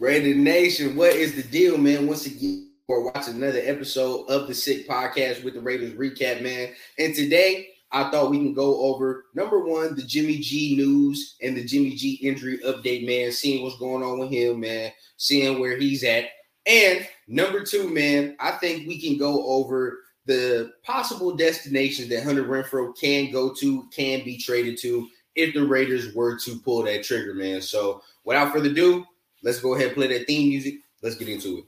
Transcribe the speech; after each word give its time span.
Raider 0.00 0.34
Nation, 0.34 0.96
what 0.96 1.14
is 1.14 1.34
the 1.34 1.42
deal, 1.42 1.76
man? 1.76 2.06
Once 2.06 2.24
again, 2.24 2.70
we're 2.88 3.04
watching 3.04 3.34
another 3.34 3.60
episode 3.62 4.24
of 4.30 4.48
the 4.48 4.54
Sick 4.54 4.88
Podcast 4.88 5.44
with 5.44 5.52
the 5.52 5.60
Raiders 5.60 5.92
recap, 5.92 6.40
man. 6.40 6.70
And 6.98 7.14
today, 7.14 7.68
I 7.92 8.10
thought 8.10 8.30
we 8.30 8.38
can 8.38 8.54
go 8.54 8.80
over 8.80 9.26
number 9.34 9.60
one, 9.60 9.94
the 9.94 10.02
Jimmy 10.02 10.38
G 10.38 10.74
news 10.74 11.36
and 11.42 11.54
the 11.54 11.62
Jimmy 11.62 11.90
G 11.96 12.14
injury 12.22 12.56
update, 12.66 13.06
man. 13.06 13.30
Seeing 13.30 13.62
what's 13.62 13.76
going 13.76 14.02
on 14.02 14.18
with 14.18 14.30
him, 14.30 14.60
man. 14.60 14.90
Seeing 15.18 15.60
where 15.60 15.76
he's 15.76 16.02
at. 16.02 16.30
And 16.64 17.06
number 17.28 17.62
two, 17.62 17.92
man, 17.92 18.36
I 18.40 18.52
think 18.52 18.88
we 18.88 18.98
can 18.98 19.18
go 19.18 19.46
over 19.48 19.98
the 20.24 20.72
possible 20.82 21.36
destinations 21.36 22.08
that 22.08 22.24
Hunter 22.24 22.44
Renfrow 22.44 22.98
can 22.98 23.30
go 23.30 23.52
to, 23.52 23.86
can 23.94 24.24
be 24.24 24.38
traded 24.38 24.78
to 24.78 25.06
if 25.34 25.52
the 25.52 25.66
Raiders 25.66 26.14
were 26.14 26.38
to 26.38 26.58
pull 26.60 26.84
that 26.84 27.04
trigger, 27.04 27.34
man. 27.34 27.60
So 27.60 28.02
without 28.24 28.50
further 28.50 28.70
ado, 28.70 29.04
let's 29.42 29.60
go 29.60 29.74
ahead 29.74 29.88
and 29.88 29.96
play 29.96 30.06
that 30.08 30.26
theme 30.26 30.48
music. 30.48 30.74
Let's 31.02 31.16
get 31.16 31.28
into 31.28 31.58
it. 31.58 31.64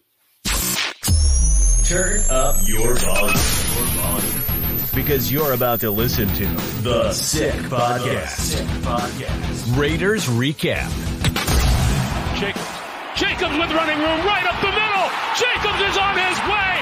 Turn 1.86 2.20
up 2.30 2.56
your 2.66 2.94
volume. 2.94 3.36
Because 4.94 5.32
you're 5.32 5.52
about 5.52 5.80
to 5.80 5.90
listen 5.90 6.28
to 6.28 6.46
The 6.82 7.12
Sick 7.12 7.54
Podcast. 7.72 8.28
Sick 8.28 8.66
Podcast. 8.84 9.78
Raiders 9.78 10.26
Recap. 10.26 10.88
Jacobs. 12.38 12.68
Jacobs 13.16 13.56
with 13.58 13.70
running 13.72 13.98
room 13.98 14.20
right 14.26 14.46
up 14.46 14.60
the 14.60 14.72
middle. 14.72 15.08
Jacobs 15.36 15.80
is 15.88 15.96
on 15.96 16.16
his 16.16 16.38
way. 16.48 16.72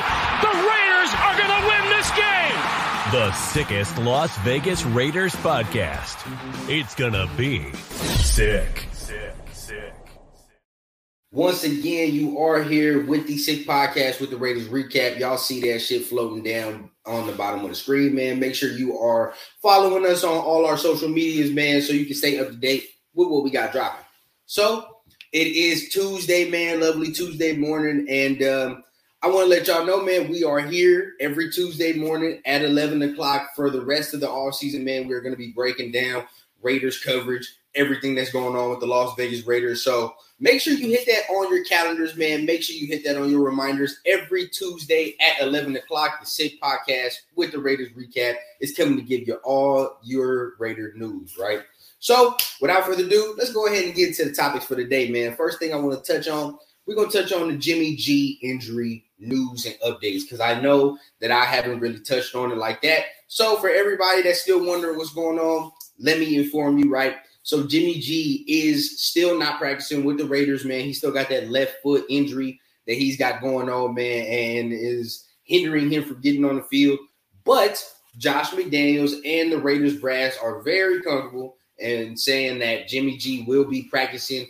The 0.42 0.52
Raiders 0.58 1.10
are 1.22 1.36
going 1.38 1.54
to 1.54 1.62
win 1.68 1.84
this 1.96 2.10
game. 2.10 2.80
The 3.12 3.32
sickest 3.32 3.98
Las 3.98 4.36
Vegas 4.38 4.84
Raiders 4.84 5.34
podcast. 5.36 6.16
It's 6.68 6.94
gonna 6.94 7.28
be 7.36 7.72
sick. 7.72 8.86
Sick, 8.86 8.88
sick. 8.92 9.34
Once 11.32 11.62
again, 11.62 12.12
you 12.12 12.40
are 12.40 12.60
here 12.60 13.06
with 13.06 13.24
the 13.28 13.38
Sick 13.38 13.64
Podcast 13.64 14.20
with 14.20 14.30
the 14.30 14.36
Raiders 14.36 14.66
recap. 14.66 15.16
Y'all 15.16 15.38
see 15.38 15.60
that 15.60 15.78
shit 15.78 16.04
floating 16.04 16.42
down 16.42 16.90
on 17.06 17.28
the 17.28 17.32
bottom 17.32 17.62
of 17.62 17.68
the 17.70 17.74
screen, 17.76 18.16
man. 18.16 18.40
Make 18.40 18.56
sure 18.56 18.72
you 18.72 18.98
are 18.98 19.32
following 19.62 20.04
us 20.04 20.24
on 20.24 20.36
all 20.36 20.66
our 20.66 20.76
social 20.76 21.08
medias, 21.08 21.52
man, 21.52 21.82
so 21.82 21.92
you 21.92 22.04
can 22.04 22.16
stay 22.16 22.40
up 22.40 22.48
to 22.48 22.56
date 22.56 22.82
with 23.14 23.28
what 23.28 23.44
we 23.44 23.50
got 23.50 23.70
dropping. 23.70 24.04
So 24.46 24.84
it 25.32 25.46
is 25.46 25.90
Tuesday, 25.90 26.50
man. 26.50 26.80
Lovely 26.80 27.12
Tuesday 27.12 27.56
morning, 27.56 28.08
and 28.08 28.42
um, 28.42 28.84
I 29.22 29.28
want 29.28 29.44
to 29.44 29.50
let 29.50 29.68
y'all 29.68 29.86
know, 29.86 30.02
man, 30.02 30.28
we 30.28 30.42
are 30.42 30.58
here 30.58 31.12
every 31.20 31.52
Tuesday 31.52 31.92
morning 31.92 32.42
at 32.44 32.62
11 32.62 33.02
o'clock 33.02 33.50
for 33.54 33.70
the 33.70 33.84
rest 33.84 34.14
of 34.14 34.20
the 34.20 34.28
off 34.28 34.56
season, 34.56 34.82
man. 34.82 35.06
We're 35.06 35.20
going 35.20 35.34
to 35.34 35.38
be 35.38 35.52
breaking 35.52 35.92
down 35.92 36.24
Raiders 36.60 37.00
coverage, 37.00 37.48
everything 37.74 38.14
that's 38.14 38.32
going 38.32 38.56
on 38.56 38.70
with 38.70 38.80
the 38.80 38.86
Las 38.86 39.14
Vegas 39.16 39.46
Raiders. 39.46 39.84
So 39.84 40.14
make 40.38 40.60
sure 40.60 40.74
you 40.74 40.88
hit 40.88 41.06
that 41.06 41.32
on 41.32 41.54
your 41.54 41.64
calendars, 41.64 42.16
man. 42.16 42.44
Make 42.44 42.62
sure 42.62 42.76
you 42.76 42.86
hit 42.86 43.04
that 43.04 43.16
on 43.16 43.30
your 43.30 43.42
reminders 43.42 44.00
every 44.06 44.48
Tuesday 44.48 45.16
at 45.20 45.46
11 45.46 45.76
o'clock. 45.76 46.20
The 46.20 46.26
Sick 46.26 46.60
Podcast 46.60 47.14
with 47.36 47.52
the 47.52 47.60
Raiders 47.60 47.90
recap 47.90 48.34
is 48.60 48.76
coming 48.76 48.96
to 48.96 49.02
give 49.02 49.26
you 49.26 49.34
all 49.44 49.98
your 50.02 50.54
Raider 50.58 50.92
news, 50.96 51.36
right? 51.38 51.62
So 52.00 52.36
without 52.60 52.84
further 52.84 53.04
ado, 53.04 53.34
let's 53.36 53.52
go 53.52 53.66
ahead 53.66 53.84
and 53.84 53.94
get 53.94 54.08
into 54.08 54.24
the 54.24 54.32
topics 54.32 54.64
for 54.64 54.74
the 54.74 54.84
day, 54.84 55.10
man. 55.10 55.36
First 55.36 55.58
thing 55.58 55.72
I 55.72 55.76
want 55.76 56.02
to 56.02 56.12
touch 56.12 56.28
on, 56.28 56.58
we're 56.86 56.94
going 56.96 57.10
to 57.10 57.22
touch 57.22 57.32
on 57.32 57.48
the 57.48 57.56
Jimmy 57.56 57.94
G 57.94 58.38
injury 58.42 59.04
news 59.18 59.66
and 59.66 59.76
updates 59.86 60.22
because 60.22 60.40
I 60.40 60.60
know 60.60 60.98
that 61.20 61.30
I 61.30 61.44
haven't 61.44 61.78
really 61.78 62.00
touched 62.00 62.34
on 62.34 62.50
it 62.50 62.56
like 62.56 62.82
that. 62.82 63.04
So 63.28 63.58
for 63.58 63.68
everybody 63.68 64.22
that's 64.22 64.40
still 64.40 64.66
wondering 64.66 64.96
what's 64.96 65.12
going 65.12 65.38
on, 65.38 65.70
let 65.98 66.18
me 66.18 66.36
inform 66.36 66.78
you, 66.78 66.90
right? 66.90 67.16
So 67.42 67.66
Jimmy 67.66 68.00
G 68.00 68.44
is 68.46 69.02
still 69.02 69.38
not 69.38 69.58
practicing 69.58 70.04
with 70.04 70.18
the 70.18 70.26
Raiders, 70.26 70.64
man. 70.64 70.82
He 70.82 70.92
still 70.92 71.12
got 71.12 71.28
that 71.30 71.50
left 71.50 71.76
foot 71.82 72.04
injury 72.08 72.60
that 72.86 72.94
he's 72.94 73.16
got 73.16 73.40
going 73.40 73.68
on, 73.68 73.94
man, 73.94 74.26
and 74.26 74.72
is 74.72 75.26
hindering 75.44 75.90
him 75.90 76.04
from 76.04 76.20
getting 76.20 76.44
on 76.44 76.56
the 76.56 76.62
field. 76.62 76.98
But 77.44 77.82
Josh 78.18 78.50
McDaniels 78.50 79.14
and 79.24 79.50
the 79.50 79.58
Raiders 79.58 79.96
brass 79.96 80.36
are 80.42 80.62
very 80.62 81.02
comfortable 81.02 81.56
and 81.80 82.18
saying 82.18 82.58
that 82.58 82.88
Jimmy 82.88 83.16
G 83.16 83.44
will 83.46 83.64
be 83.64 83.84
practicing 83.84 84.46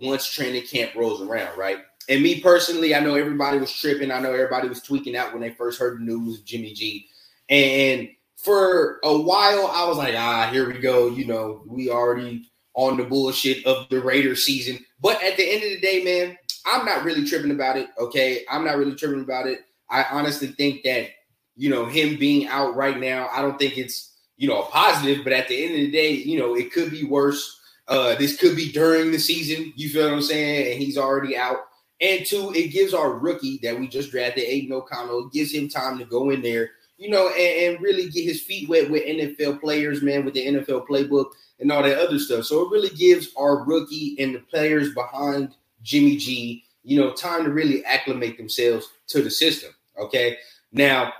once 0.00 0.26
training 0.26 0.66
camp 0.66 0.94
rolls 0.94 1.20
around, 1.20 1.56
right? 1.58 1.78
And 2.08 2.22
me 2.22 2.40
personally, 2.40 2.94
I 2.94 3.00
know 3.00 3.14
everybody 3.14 3.58
was 3.58 3.72
tripping. 3.72 4.10
I 4.10 4.20
know 4.20 4.32
everybody 4.32 4.68
was 4.68 4.82
tweaking 4.82 5.16
out 5.16 5.32
when 5.32 5.42
they 5.42 5.50
first 5.50 5.78
heard 5.78 5.98
the 5.98 6.04
news 6.04 6.40
Jimmy 6.40 6.72
G. 6.72 7.06
And 7.48 8.08
for 8.42 8.98
a 9.04 9.16
while, 9.16 9.70
I 9.72 9.86
was 9.86 9.98
like, 9.98 10.14
ah, 10.16 10.48
here 10.50 10.66
we 10.66 10.78
go. 10.78 11.08
You 11.08 11.26
know, 11.26 11.62
we 11.66 11.90
already 11.90 12.50
on 12.74 12.96
the 12.96 13.04
bullshit 13.04 13.64
of 13.66 13.88
the 13.88 14.00
Raiders 14.00 14.44
season. 14.44 14.84
But 15.00 15.22
at 15.22 15.36
the 15.36 15.48
end 15.48 15.62
of 15.62 15.70
the 15.70 15.80
day, 15.80 16.02
man, 16.02 16.36
I'm 16.66 16.84
not 16.84 17.04
really 17.04 17.24
tripping 17.24 17.50
about 17.50 17.76
it. 17.76 17.88
Okay. 17.98 18.44
I'm 18.50 18.64
not 18.64 18.78
really 18.78 18.94
tripping 18.94 19.22
about 19.22 19.46
it. 19.46 19.60
I 19.90 20.06
honestly 20.10 20.48
think 20.48 20.82
that, 20.84 21.10
you 21.56 21.70
know, 21.70 21.84
him 21.84 22.18
being 22.18 22.48
out 22.48 22.74
right 22.74 22.98
now, 22.98 23.28
I 23.32 23.42
don't 23.42 23.58
think 23.58 23.78
it's, 23.78 24.16
you 24.36 24.48
know, 24.48 24.62
a 24.62 24.66
positive, 24.66 25.22
but 25.22 25.32
at 25.32 25.48
the 25.48 25.64
end 25.64 25.74
of 25.74 25.80
the 25.80 25.90
day, 25.90 26.12
you 26.12 26.38
know, 26.38 26.56
it 26.56 26.72
could 26.72 26.90
be 26.90 27.04
worse. 27.04 27.60
Uh, 27.88 28.14
this 28.14 28.36
could 28.38 28.56
be 28.56 28.72
during 28.72 29.12
the 29.12 29.18
season. 29.18 29.72
You 29.76 29.90
feel 29.90 30.04
what 30.04 30.14
I'm 30.14 30.22
saying? 30.22 30.72
And 30.72 30.82
he's 30.82 30.96
already 30.96 31.36
out. 31.36 31.58
And 32.00 32.26
two, 32.26 32.52
it 32.54 32.68
gives 32.68 32.94
our 32.94 33.12
rookie 33.12 33.60
that 33.62 33.78
we 33.78 33.86
just 33.86 34.10
drafted, 34.10 34.44
Aidan 34.44 34.72
O'Connell, 34.72 35.28
gives 35.28 35.52
him 35.52 35.68
time 35.68 35.98
to 35.98 36.04
go 36.04 36.30
in 36.30 36.42
there, 36.42 36.70
you 37.02 37.10
know, 37.10 37.30
and, 37.30 37.74
and, 37.74 37.82
really 37.82 38.08
get 38.08 38.22
his 38.22 38.40
feet 38.40 38.68
wet 38.68 38.88
with 38.88 39.02
NFL 39.02 39.60
players, 39.60 40.02
man, 40.02 40.24
with 40.24 40.34
the 40.34 40.46
NFL 40.46 40.86
playbook 40.86 41.32
and 41.58 41.72
all 41.72 41.82
that 41.82 41.98
other 41.98 42.16
stuff. 42.16 42.44
So 42.44 42.62
it 42.62 42.70
really 42.70 42.90
gives 42.90 43.32
our 43.36 43.64
rookie 43.64 44.14
and 44.20 44.36
the 44.36 44.38
players 44.38 44.94
behind 44.94 45.56
Jimmy 45.82 46.16
G, 46.16 46.62
you 46.84 47.00
know, 47.00 47.12
time 47.12 47.42
to 47.42 47.50
really 47.50 47.84
acclimate 47.84 48.36
themselves 48.36 48.88
to 49.08 49.20
the 49.20 49.32
system. 49.32 49.70
Okay. 49.98 50.36
Now, 50.70 51.12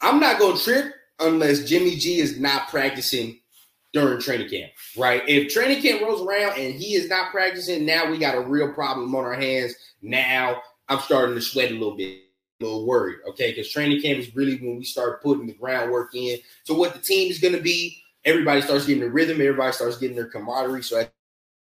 I'm 0.00 0.20
not 0.20 0.38
going 0.38 0.56
to 0.56 0.62
trip 0.62 0.94
unless 1.18 1.64
Jimmy 1.64 1.96
G 1.96 2.20
is 2.20 2.38
not 2.38 2.68
practicing 2.68 3.40
during 3.92 4.20
training 4.20 4.48
camp, 4.48 4.70
right? 4.96 5.22
If 5.26 5.52
training 5.52 5.82
camp 5.82 6.00
rolls 6.00 6.22
around 6.22 6.58
and 6.58 6.74
he 6.74 6.94
is 6.94 7.08
not 7.08 7.32
practicing, 7.32 7.84
now 7.84 8.08
we 8.08 8.18
got 8.18 8.36
a 8.36 8.40
real 8.40 8.72
problem 8.72 9.12
on 9.16 9.24
our 9.24 9.34
hands. 9.34 9.74
Now 10.00 10.62
I'm 10.88 11.00
starting 11.00 11.34
to 11.34 11.40
sweat 11.40 11.72
a 11.72 11.74
little 11.74 11.96
bit, 11.96 12.18
little 12.60 12.86
worried, 12.86 13.18
okay? 13.28 13.50
Because 13.50 13.70
training 13.70 14.02
camp 14.02 14.18
is 14.18 14.34
really 14.34 14.56
when 14.56 14.76
we 14.76 14.84
start 14.84 15.22
putting 15.22 15.46
the 15.46 15.54
groundwork 15.54 16.14
in 16.14 16.38
to 16.66 16.74
what 16.74 16.92
the 16.92 17.00
team 17.00 17.30
is 17.30 17.38
going 17.38 17.54
to 17.54 17.60
be. 17.60 18.02
Everybody 18.24 18.60
starts 18.60 18.86
getting 18.86 19.02
the 19.02 19.10
rhythm, 19.10 19.40
everybody 19.40 19.72
starts 19.72 19.96
getting 19.96 20.16
their 20.16 20.26
camaraderie. 20.26 20.82
So 20.82 21.00
I 21.00 21.08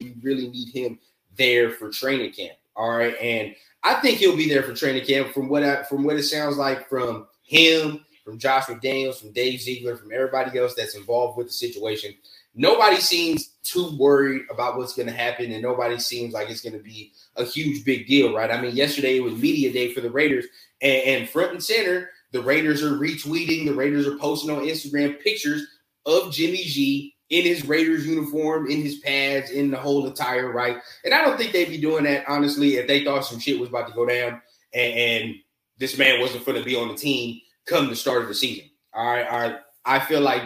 we 0.02 0.16
really 0.22 0.50
need 0.50 0.70
him 0.70 1.00
there 1.38 1.72
for 1.72 1.90
training 1.90 2.34
camp. 2.34 2.58
All 2.76 2.92
right. 2.92 3.16
And 3.22 3.56
I 3.84 3.96
think 3.96 4.18
he'll 4.18 4.36
be 4.36 4.50
there 4.50 4.64
for 4.64 4.74
training 4.74 5.06
camp 5.06 5.34
from 5.34 5.48
what 5.48 5.64
I, 5.64 5.84
from 5.84 6.04
what 6.04 6.18
it 6.18 6.24
sounds 6.24 6.58
like 6.58 6.90
from 6.90 7.28
him 7.44 8.04
from 8.26 8.40
Josh 8.40 8.66
McDaniels, 8.66 9.20
from 9.20 9.32
Dave 9.32 9.62
Ziegler, 9.62 9.96
from 9.96 10.12
everybody 10.12 10.58
else 10.58 10.74
that's 10.74 10.96
involved 10.96 11.38
with 11.38 11.48
the 11.48 11.54
situation. 11.54 12.16
Nobody 12.56 12.98
seems 12.98 13.50
too 13.64 13.96
worried 13.98 14.44
about 14.50 14.78
what's 14.78 14.96
going 14.96 15.08
to 15.08 15.14
happen, 15.14 15.52
and 15.52 15.62
nobody 15.62 16.00
seems 16.00 16.34
like 16.34 16.50
it's 16.50 16.62
going 16.62 16.78
to 16.78 16.84
be 16.84 17.12
a 17.36 17.44
huge 17.44 17.84
big 17.84 18.08
deal, 18.08 18.34
right? 18.34 18.52
I 18.52 18.62
mean, 18.62 18.76
yesterday 18.76 19.20
was 19.20 19.34
media 19.34 19.74
day 19.74 19.94
for 19.94 20.02
the 20.02 20.10
Raiders, 20.10 20.46
and, 20.82 21.04
and 21.04 21.30
front 21.30 21.52
and 21.52 21.64
center, 21.64 22.10
the 22.32 22.42
Raiders 22.42 22.84
are 22.84 22.98
retweeting, 22.98 23.66
the 23.66 23.74
Raiders 23.74 24.08
are 24.08 24.18
posting 24.18 24.52
on 24.52 24.64
Instagram 24.64 25.22
pictures 25.22 25.66
of 26.06 26.32
Jimmy 26.32 26.64
G 26.64 27.16
in 27.30 27.44
his 27.44 27.68
Raiders 27.68 28.06
uniform, 28.06 28.70
in 28.70 28.82
his 28.82 29.00
pads, 29.00 29.50
in 29.52 29.72
the 29.72 29.78
whole 29.78 30.06
attire, 30.08 30.52
right? 30.52 30.78
And 31.04 31.14
I 31.14 31.24
don't 31.24 31.38
think 31.38 31.52
they'd 31.52 31.70
be 31.70 31.80
doing 31.80 32.04
that, 32.04 32.26
honestly, 32.28 32.76
if 32.76 32.88
they 32.88 33.04
thought 33.04 33.26
some 33.26 33.40
shit 33.40 33.60
was 33.60 33.70
about 33.70 33.88
to 33.88 33.94
go 33.94 34.06
down 34.06 34.42
and, 34.74 34.94
and 34.94 35.36
this 35.78 35.98
man 35.98 36.22
wasn't 36.22 36.46
going 36.46 36.58
to 36.58 36.64
be 36.64 36.76
on 36.76 36.90
the 36.90 36.96
team 36.96 37.42
come 37.66 37.90
the 37.90 37.96
start 37.96 38.22
of 38.22 38.28
the 38.28 38.36
season. 38.36 38.70
All 38.94 39.06
right, 39.06 39.28
all 39.28 39.40
right. 39.40 39.56
I 39.86 40.00
feel 40.00 40.22
like 40.22 40.44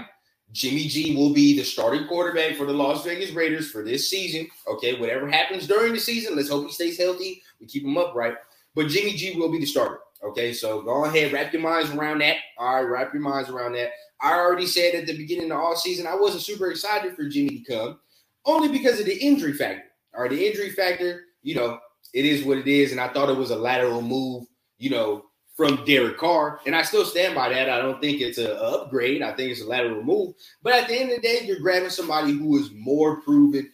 Jimmy 0.52 0.88
G 0.88 1.16
will 1.16 1.34
be 1.34 1.56
the 1.56 1.64
starting 1.64 2.08
quarterback 2.08 2.56
for 2.56 2.66
the 2.66 2.74
Las 2.74 3.04
Vegas 3.04 3.32
Raiders 3.32 3.70
for 3.70 3.84
this 3.84 4.10
season. 4.10 4.48
Okay, 4.68 5.00
whatever 5.00 5.30
happens 5.30 5.68
during 5.68 5.94
the 5.94 6.00
season, 6.00 6.36
let's 6.36 6.50
hope 6.50 6.66
he 6.66 6.72
stays 6.72 6.98
healthy. 6.98 7.44
We 7.60 7.68
keep 7.68 7.84
him 7.84 7.98
upright. 7.98 8.36
But 8.76 8.88
Jimmy 8.88 9.14
G 9.14 9.36
will 9.36 9.52
be 9.52 9.60
the 9.60 9.66
starter. 9.66 10.00
Okay, 10.24 10.54
so 10.54 10.82
go 10.82 11.06
ahead, 11.06 11.32
wrap 11.32 11.54
your 11.54 11.62
minds 11.62 11.92
around 11.92 12.20
that. 12.20 12.38
All 12.58 12.76
right, 12.76 12.82
wrap 12.82 13.14
your 13.14 13.22
minds 13.22 13.50
around 13.50 13.74
that. 13.74 13.92
I 14.22 14.34
already 14.34 14.66
said 14.66 14.96
at 14.96 15.06
the 15.06 15.16
beginning 15.16 15.46
of 15.46 15.58
the 15.58 15.64
all 15.64 15.76
season, 15.76 16.08
I 16.08 16.16
wasn't 16.16 16.44
super 16.44 16.70
excited 16.70 17.16
for 17.16 17.30
Jimmy 17.30 17.64
to 17.64 17.74
come, 17.74 18.00
only 18.46 18.68
because 18.68 19.00
of 19.00 19.06
the 19.06 19.18
injury 19.18 19.54
factor. 19.54 19.84
All 20.16 20.24
right, 20.24 20.32
the 20.32 20.46
injury 20.46 20.72
factor, 20.72 21.22
you 21.42 21.56
know, 21.56 21.80
it 22.14 22.26
is 22.26 22.44
what 22.44 22.58
it 22.58 22.68
is, 22.68 22.92
and 22.92 23.00
I 23.00 23.08
thought 23.10 23.30
it 23.30 23.38
was 23.38 23.52
a 23.52 23.56
lateral 23.56 24.02
move, 24.02 24.46
you 24.78 24.90
know, 24.90 25.26
from 25.60 25.84
Derek 25.84 26.18
Carr, 26.18 26.62
and 26.66 26.74
I 26.74 26.84
still 26.84 27.04
stand 27.04 27.36
by 27.36 27.50
that. 27.50 27.70
I 27.70 27.82
don't 27.82 28.00
think 28.00 28.22
it's 28.22 28.38
an 28.38 28.56
upgrade. 28.62 29.22
I 29.22 29.34
think 29.34 29.52
it's 29.52 29.60
a 29.62 29.68
lateral 29.68 30.02
move. 30.02 30.36
But 30.64 30.72
at 30.72 30.88
the 30.88 30.98
end 30.98 31.10
of 31.10 31.18
the 31.18 31.22
day, 31.22 31.42
you're 31.44 31.60
grabbing 31.60 31.90
somebody 31.90 32.32
who 32.32 32.58
is 32.58 32.72
more 32.72 33.20
proven 33.20 33.70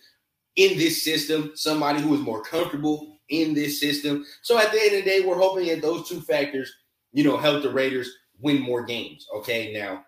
in 0.55 0.79
this 0.79 1.03
system, 1.03 1.51
somebody 1.53 2.01
who 2.01 2.15
is 2.15 2.21
more 2.21 2.41
comfortable 2.41 3.19
in 3.29 3.53
this 3.53 3.79
system. 3.79 4.25
So 4.41 4.57
at 4.57 4.71
the 4.71 4.81
end 4.81 4.95
of 4.95 5.03
the 5.03 5.11
day, 5.11 5.21
we're 5.21 5.37
hoping 5.37 5.67
that 5.67 5.83
those 5.83 6.09
two 6.09 6.21
factors, 6.21 6.73
you 7.13 7.23
know, 7.23 7.37
help 7.37 7.61
the 7.61 7.69
Raiders 7.69 8.09
win 8.39 8.63
more 8.63 8.83
games. 8.83 9.27
Okay. 9.35 9.71
Now, 9.71 10.05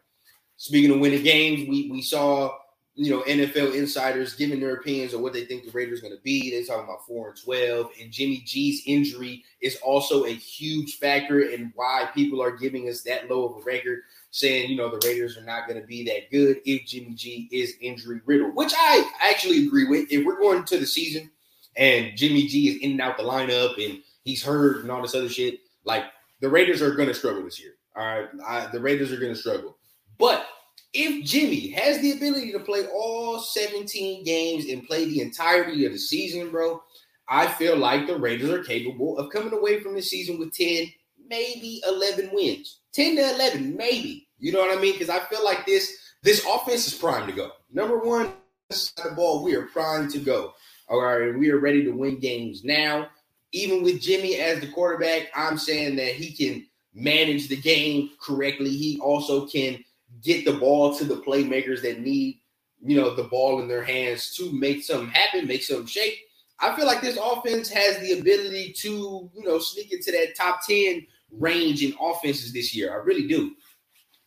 speaking 0.55 0.89
of 0.89 0.99
winning 0.99 1.21
games, 1.21 1.69
we 1.69 1.91
we 1.91 2.01
saw 2.01 2.57
you 2.99 3.11
know, 3.11 3.21
NFL 3.21 3.75
insiders 3.75 4.33
giving 4.33 4.59
their 4.59 4.73
opinions 4.73 5.13
on 5.13 5.21
what 5.21 5.31
they 5.31 5.45
think 5.45 5.63
the 5.63 5.71
Raiders 5.71 5.99
are 5.99 6.01
going 6.01 6.15
to 6.15 6.23
be. 6.23 6.49
They're 6.49 6.65
talking 6.65 6.83
about 6.83 7.05
four 7.05 7.29
and 7.29 7.37
twelve, 7.39 7.91
and 8.01 8.11
Jimmy 8.11 8.41
G's 8.43 8.81
injury 8.87 9.43
is 9.61 9.77
also 9.83 10.25
a 10.25 10.33
huge 10.33 10.97
factor 10.97 11.41
in 11.41 11.71
why 11.75 12.09
people 12.15 12.41
are 12.41 12.57
giving 12.57 12.89
us 12.89 13.03
that 13.03 13.29
low 13.29 13.45
of 13.45 13.61
a 13.61 13.65
record, 13.65 13.99
saying 14.31 14.71
you 14.71 14.77
know 14.77 14.89
the 14.89 15.07
Raiders 15.07 15.37
are 15.37 15.43
not 15.43 15.67
going 15.67 15.79
to 15.79 15.85
be 15.85 16.05
that 16.05 16.31
good 16.31 16.57
if 16.65 16.87
Jimmy 16.87 17.13
G 17.13 17.47
is 17.51 17.75
injury 17.81 18.19
riddled, 18.25 18.55
which 18.55 18.73
I 18.75 19.07
actually 19.29 19.67
agree 19.67 19.87
with. 19.87 20.11
If 20.11 20.25
we're 20.25 20.39
going 20.39 20.65
to 20.65 20.79
the 20.79 20.87
season 20.87 21.29
and 21.75 22.17
Jimmy 22.17 22.47
G 22.47 22.69
is 22.69 22.81
in 22.81 22.91
and 22.91 23.01
out 23.01 23.17
the 23.17 23.23
lineup 23.23 23.75
and 23.77 24.01
he's 24.23 24.43
hurt 24.43 24.81
and 24.81 24.89
all 24.89 25.03
this 25.03 25.13
other 25.13 25.29
shit, 25.29 25.59
like 25.85 26.05
the 26.41 26.49
Raiders 26.49 26.81
are 26.81 26.95
going 26.95 27.09
to 27.09 27.13
struggle 27.13 27.43
this 27.43 27.61
year. 27.61 27.73
All 27.95 28.03
right, 28.03 28.27
I, 28.45 28.67
the 28.71 28.81
Raiders 28.81 29.11
are 29.11 29.19
going 29.19 29.33
to 29.33 29.39
struggle, 29.39 29.77
but 30.17 30.47
if 30.93 31.25
Jimmy 31.25 31.69
has 31.69 31.99
the 31.99 32.11
ability 32.11 32.51
to 32.53 32.59
play 32.59 32.85
all 32.87 33.39
17 33.39 34.23
games 34.23 34.65
and 34.65 34.87
play 34.87 35.05
the 35.05 35.21
entirety 35.21 35.85
of 35.85 35.91
the 35.91 35.99
season, 35.99 36.49
bro, 36.49 36.81
I 37.29 37.47
feel 37.47 37.77
like 37.77 38.07
the 38.07 38.17
Raiders 38.17 38.49
are 38.49 38.63
capable 38.63 39.17
of 39.17 39.31
coming 39.31 39.53
away 39.53 39.79
from 39.79 39.95
the 39.95 40.01
season 40.01 40.39
with 40.39 40.53
10, 40.53 40.87
maybe 41.27 41.81
11 41.87 42.29
wins. 42.31 42.79
10 42.93 43.17
to 43.17 43.35
11, 43.35 43.75
maybe. 43.75 44.27
You 44.39 44.51
know 44.51 44.59
what 44.59 44.75
I 44.75 44.81
mean? 44.81 44.93
Because 44.93 45.09
I 45.09 45.19
feel 45.19 45.43
like 45.43 45.65
this 45.65 45.97
this 46.23 46.45
offense 46.45 46.87
is 46.87 46.93
primed 46.93 47.27
to 47.27 47.33
go. 47.33 47.51
Number 47.71 47.99
one, 47.99 48.33
the 48.69 49.13
ball, 49.15 49.43
we 49.43 49.55
are 49.55 49.67
primed 49.67 50.11
to 50.11 50.19
go. 50.19 50.53
All 50.89 51.01
right, 51.01 51.37
we 51.37 51.51
are 51.51 51.59
ready 51.59 51.83
to 51.83 51.91
win 51.91 52.19
games 52.19 52.63
now. 52.63 53.07
Even 53.51 53.83
with 53.83 54.01
Jimmy 54.01 54.35
as 54.35 54.59
the 54.59 54.67
quarterback, 54.67 55.27
I'm 55.35 55.57
saying 55.57 55.95
that 55.97 56.13
he 56.13 56.33
can 56.33 56.65
manage 56.93 57.47
the 57.47 57.55
game 57.55 58.11
correctly. 58.21 58.69
He 58.69 58.99
also 58.99 59.45
can 59.47 59.83
get 60.23 60.45
the 60.45 60.53
ball 60.53 60.95
to 60.97 61.03
the 61.03 61.21
playmakers 61.21 61.81
that 61.81 61.99
need, 62.01 62.41
you 62.83 62.99
know, 62.99 63.15
the 63.15 63.23
ball 63.23 63.61
in 63.61 63.67
their 63.67 63.83
hands 63.83 64.35
to 64.35 64.51
make 64.51 64.83
something 64.83 65.09
happen, 65.09 65.47
make 65.47 65.63
something 65.63 65.85
shake. 65.85 66.19
I 66.59 66.75
feel 66.75 66.85
like 66.85 67.01
this 67.01 67.19
offense 67.21 67.69
has 67.69 67.99
the 67.99 68.19
ability 68.19 68.73
to, 68.79 69.29
you 69.35 69.43
know, 69.43 69.59
sneak 69.59 69.91
into 69.91 70.11
that 70.11 70.35
top 70.35 70.61
10 70.67 71.05
range 71.31 71.83
in 71.83 71.93
offenses 72.01 72.51
this 72.51 72.75
year. 72.75 72.91
I 72.91 72.95
really 73.03 73.27
do. 73.27 73.53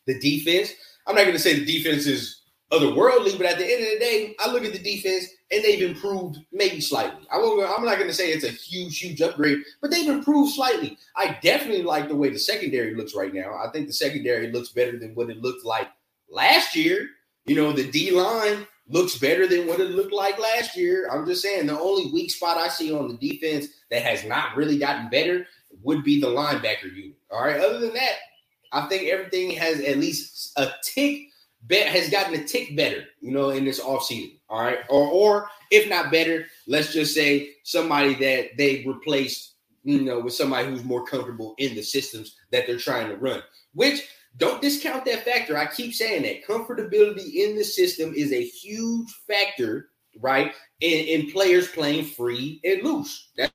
The 0.07 0.19
defense, 0.19 0.73
I'm 1.05 1.15
not 1.15 1.23
going 1.23 1.33
to 1.33 1.39
say 1.39 1.59
the 1.59 1.65
defense 1.65 2.05
is 2.05 2.41
otherworldly, 2.71 3.37
but 3.37 3.47
at 3.47 3.57
the 3.57 3.65
end 3.65 3.83
of 3.83 3.89
the 3.93 3.99
day, 3.99 4.35
I 4.39 4.51
look 4.51 4.63
at 4.63 4.71
the 4.71 4.79
defense 4.79 5.25
and 5.51 5.63
they've 5.63 5.81
improved 5.81 6.39
maybe 6.51 6.79
slightly. 6.79 7.27
I 7.31 7.37
won't, 7.37 7.61
I'm 7.61 7.85
not 7.85 7.97
going 7.97 8.07
to 8.07 8.13
say 8.13 8.31
it's 8.31 8.45
a 8.45 8.49
huge, 8.49 8.99
huge 8.99 9.21
upgrade, 9.21 9.59
but 9.81 9.91
they've 9.91 10.09
improved 10.09 10.53
slightly. 10.53 10.97
I 11.15 11.37
definitely 11.41 11.83
like 11.83 12.07
the 12.07 12.15
way 12.15 12.29
the 12.29 12.39
secondary 12.39 12.95
looks 12.95 13.15
right 13.15 13.33
now. 13.33 13.55
I 13.55 13.69
think 13.71 13.87
the 13.87 13.93
secondary 13.93 14.51
looks 14.51 14.69
better 14.69 14.97
than 14.97 15.13
what 15.13 15.29
it 15.29 15.41
looked 15.41 15.65
like 15.65 15.89
last 16.29 16.75
year. 16.75 17.09
You 17.45 17.55
know, 17.55 17.73
the 17.73 17.89
D 17.91 18.11
line 18.11 18.65
looks 18.87 19.17
better 19.17 19.47
than 19.47 19.67
what 19.67 19.79
it 19.79 19.91
looked 19.91 20.13
like 20.13 20.39
last 20.39 20.77
year. 20.77 21.09
I'm 21.11 21.25
just 21.25 21.41
saying 21.41 21.67
the 21.67 21.79
only 21.79 22.11
weak 22.11 22.31
spot 22.31 22.57
I 22.57 22.67
see 22.67 22.93
on 22.93 23.07
the 23.07 23.29
defense 23.29 23.67
that 23.89 24.03
has 24.03 24.23
not 24.25 24.55
really 24.55 24.77
gotten 24.77 25.09
better 25.09 25.45
would 25.83 26.03
be 26.03 26.19
the 26.21 26.27
linebacker 26.27 26.93
unit. 26.93 27.17
All 27.31 27.43
right. 27.43 27.59
Other 27.59 27.79
than 27.79 27.93
that, 27.93 28.15
I 28.71 28.87
think 28.87 29.09
everything 29.09 29.51
has 29.51 29.81
at 29.81 29.97
least 29.97 30.53
a 30.57 30.69
tick 30.83 31.27
bet 31.63 31.87
has 31.87 32.09
gotten 32.09 32.39
a 32.39 32.43
tick 32.43 32.75
better, 32.75 33.05
you 33.19 33.31
know, 33.31 33.49
in 33.49 33.65
this 33.65 33.79
offseason. 33.79 34.39
All 34.49 34.61
right. 34.61 34.79
Or 34.89 35.07
or 35.07 35.49
if 35.69 35.89
not 35.89 36.11
better, 36.11 36.45
let's 36.67 36.93
just 36.93 37.13
say 37.13 37.51
somebody 37.63 38.13
that 38.15 38.57
they 38.57 38.83
replaced, 38.85 39.55
you 39.83 40.01
know, 40.01 40.19
with 40.19 40.33
somebody 40.33 40.67
who's 40.67 40.83
more 40.83 41.05
comfortable 41.05 41.55
in 41.57 41.75
the 41.75 41.81
systems 41.81 42.35
that 42.51 42.67
they're 42.67 42.77
trying 42.77 43.09
to 43.09 43.15
run. 43.15 43.41
Which 43.73 44.07
don't 44.37 44.61
discount 44.61 45.05
that 45.05 45.25
factor. 45.25 45.57
I 45.57 45.65
keep 45.65 45.93
saying 45.93 46.23
that 46.23 46.45
comfortability 46.45 47.35
in 47.35 47.55
the 47.55 47.63
system 47.63 48.13
is 48.15 48.31
a 48.31 48.43
huge 48.43 49.09
factor, 49.27 49.89
right? 50.19 50.53
In, 50.79 51.21
in 51.21 51.31
players 51.31 51.67
playing 51.67 52.05
free 52.05 52.59
and 52.63 52.83
loose. 52.83 53.31
That's 53.37 53.53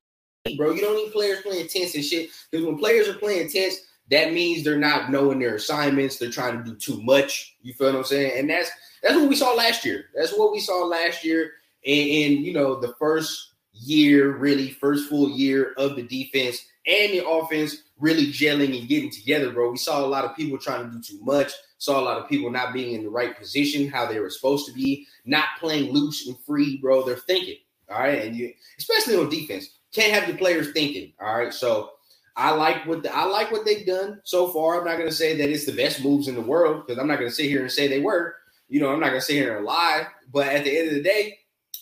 bro. 0.57 0.73
You 0.73 0.81
don't 0.81 0.97
need 0.97 1.13
players 1.13 1.43
playing 1.43 1.69
tense 1.69 1.95
and 1.95 2.05
shit. 2.05 2.31
Because 2.51 2.67
when 2.67 2.79
players 2.79 3.09
are 3.09 3.15
playing 3.15 3.49
tense, 3.49 3.77
that 4.11 4.33
means 4.33 4.63
they're 4.63 4.79
not 4.79 5.11
knowing 5.11 5.39
their 5.39 5.57
assignments. 5.57 6.19
They're 6.19 6.31
trying 6.31 6.59
to 6.59 6.65
do 6.65 6.77
too 6.77 7.03
much. 7.03 7.57
You 7.63 7.75
feel 7.75 7.89
what 7.89 7.97
I'm 7.97 8.05
saying? 8.05 8.39
And 8.39 8.51
that's 8.51 8.71
that's 9.03 9.17
what 9.17 9.29
we 9.29 9.37
saw 9.37 9.53
last 9.55 9.85
year. 9.85 10.07
That's 10.15 10.37
what 10.37 10.53
we 10.53 10.61
saw 10.61 10.85
last 10.85 11.25
year. 11.25 11.53
And, 11.85 12.09
and 12.11 12.45
you 12.45 12.53
know, 12.53 12.81
the 12.81 12.95
first 12.99 13.53
year, 13.73 14.37
really, 14.37 14.71
first 14.71 15.09
full 15.09 15.31
year 15.31 15.75
of 15.77 15.97
the 15.97 16.03
defense 16.03 16.67
and 16.87 17.13
the 17.13 17.27
offense 17.27 17.83
really 17.99 18.27
gelling 18.27 18.79
and 18.79 18.89
getting 18.89 19.11
together, 19.11 19.51
bro. 19.51 19.71
We 19.71 19.77
saw 19.77 20.05
a 20.05 20.07
lot 20.07 20.25
of 20.25 20.37
people 20.37 20.59
trying 20.59 20.89
to 20.89 20.97
do 20.97 21.03
too 21.03 21.19
much. 21.23 21.53
Saw 21.79 22.01
a 22.01 22.03
lot 22.03 22.19
of 22.19 22.29
people 22.29 22.51
not 22.51 22.73
being 22.73 22.95
in 22.95 23.03
the 23.03 23.11
right 23.11 23.37
position, 23.37 23.89
how 23.89 24.07
they 24.07 24.21
were 24.21 24.31
supposed 24.31 24.67
to 24.67 24.73
be, 24.73 25.07
not 25.25 25.49
playing 25.59 25.93
loose 25.93 26.27
and 26.27 26.39
free, 26.47 26.79
bro. 26.79 27.05
They're 27.05 27.17
thinking, 27.17 27.57
all 27.91 27.99
right, 27.99 28.25
and 28.25 28.37
you, 28.37 28.53
especially 28.79 29.17
on 29.17 29.29
defense, 29.29 29.79
can't 29.93 30.13
have 30.13 30.27
the 30.27 30.39
players 30.39 30.73
thinking, 30.73 31.13
all 31.21 31.37
right. 31.37 31.53
So 31.53 31.91
I 32.37 32.51
like 32.51 32.87
what 32.87 33.03
the, 33.03 33.15
I 33.15 33.25
like 33.25 33.51
what 33.51 33.65
they've 33.65 33.87
done 33.87 34.21
so 34.25 34.49
far. 34.49 34.79
I'm 34.79 34.85
not 34.85 34.99
going 34.99 35.09
to 35.09 35.15
say 35.15 35.37
that 35.37 35.49
it's 35.49 35.65
the 35.65 35.73
best 35.73 36.05
moves 36.05 36.29
in 36.29 36.35
the 36.35 36.41
world 36.41 36.85
because 36.87 37.01
I'm 37.01 37.09
not 37.09 37.19
going 37.19 37.31
to 37.31 37.35
sit 37.35 37.47
here 37.47 37.63
and 37.63 37.73
say 37.73 37.89
they 37.89 38.01
were. 38.01 38.35
You 38.69 38.81
know, 38.81 38.93
I'm 38.93 39.01
not 39.01 39.09
going 39.09 39.21
to 39.21 39.27
sit 39.27 39.37
here 39.37 39.57
and 39.57 39.65
lie. 39.65 40.07
But 40.33 40.49
at 40.49 40.65
the 40.65 40.79
end 40.79 40.89
of 40.89 40.95
the 40.95 41.03
day, 41.03 41.39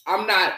I'm 0.06 0.26
not, 0.26 0.52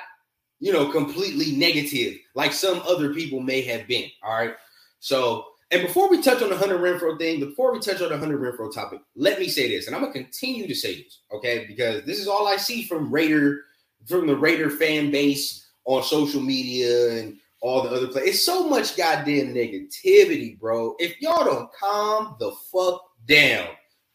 you 0.60 0.72
know, 0.72 0.90
completely 0.90 1.56
negative 1.56 2.18
like 2.34 2.52
some 2.52 2.82
other 2.86 3.14
people 3.14 3.40
may 3.40 3.62
have 3.62 3.86
been. 3.86 4.10
All 4.22 4.34
right. 4.34 4.54
So, 5.00 5.46
and 5.70 5.82
before 5.82 6.10
we 6.10 6.22
touch 6.22 6.42
on 6.42 6.50
the 6.50 6.56
Hunter 6.56 6.78
Renfrow 6.78 7.18
thing, 7.18 7.40
before 7.40 7.72
we 7.72 7.80
touch 7.80 8.00
on 8.00 8.10
the 8.10 8.18
Hunter 8.18 8.38
Renfrow 8.38 8.72
topic, 8.72 9.00
let 9.16 9.38
me 9.38 9.48
say 9.48 9.68
this, 9.68 9.86
and 9.86 9.96
I'm 9.96 10.02
gonna 10.02 10.12
continue 10.12 10.66
to 10.68 10.74
say 10.74 11.02
this, 11.02 11.20
okay? 11.32 11.64
Because 11.66 12.04
this 12.04 12.20
is 12.20 12.28
all 12.28 12.46
I 12.46 12.56
see 12.56 12.84
from 12.84 13.12
Raider, 13.12 13.62
from 14.06 14.28
the 14.28 14.36
Raider 14.36 14.70
fan 14.70 15.10
base 15.10 15.66
on 15.84 16.02
social 16.04 16.40
media 16.40 17.18
and 17.18 17.38
all 17.66 17.82
the 17.82 17.90
other 17.90 18.06
players. 18.06 18.28
It's 18.28 18.46
so 18.46 18.68
much 18.68 18.96
goddamn 18.96 19.54
negativity, 19.54 20.58
bro. 20.58 20.94
If 20.98 21.20
y'all 21.20 21.44
don't 21.44 21.70
calm 21.72 22.36
the 22.38 22.52
fuck 22.72 23.02
down, 23.26 23.68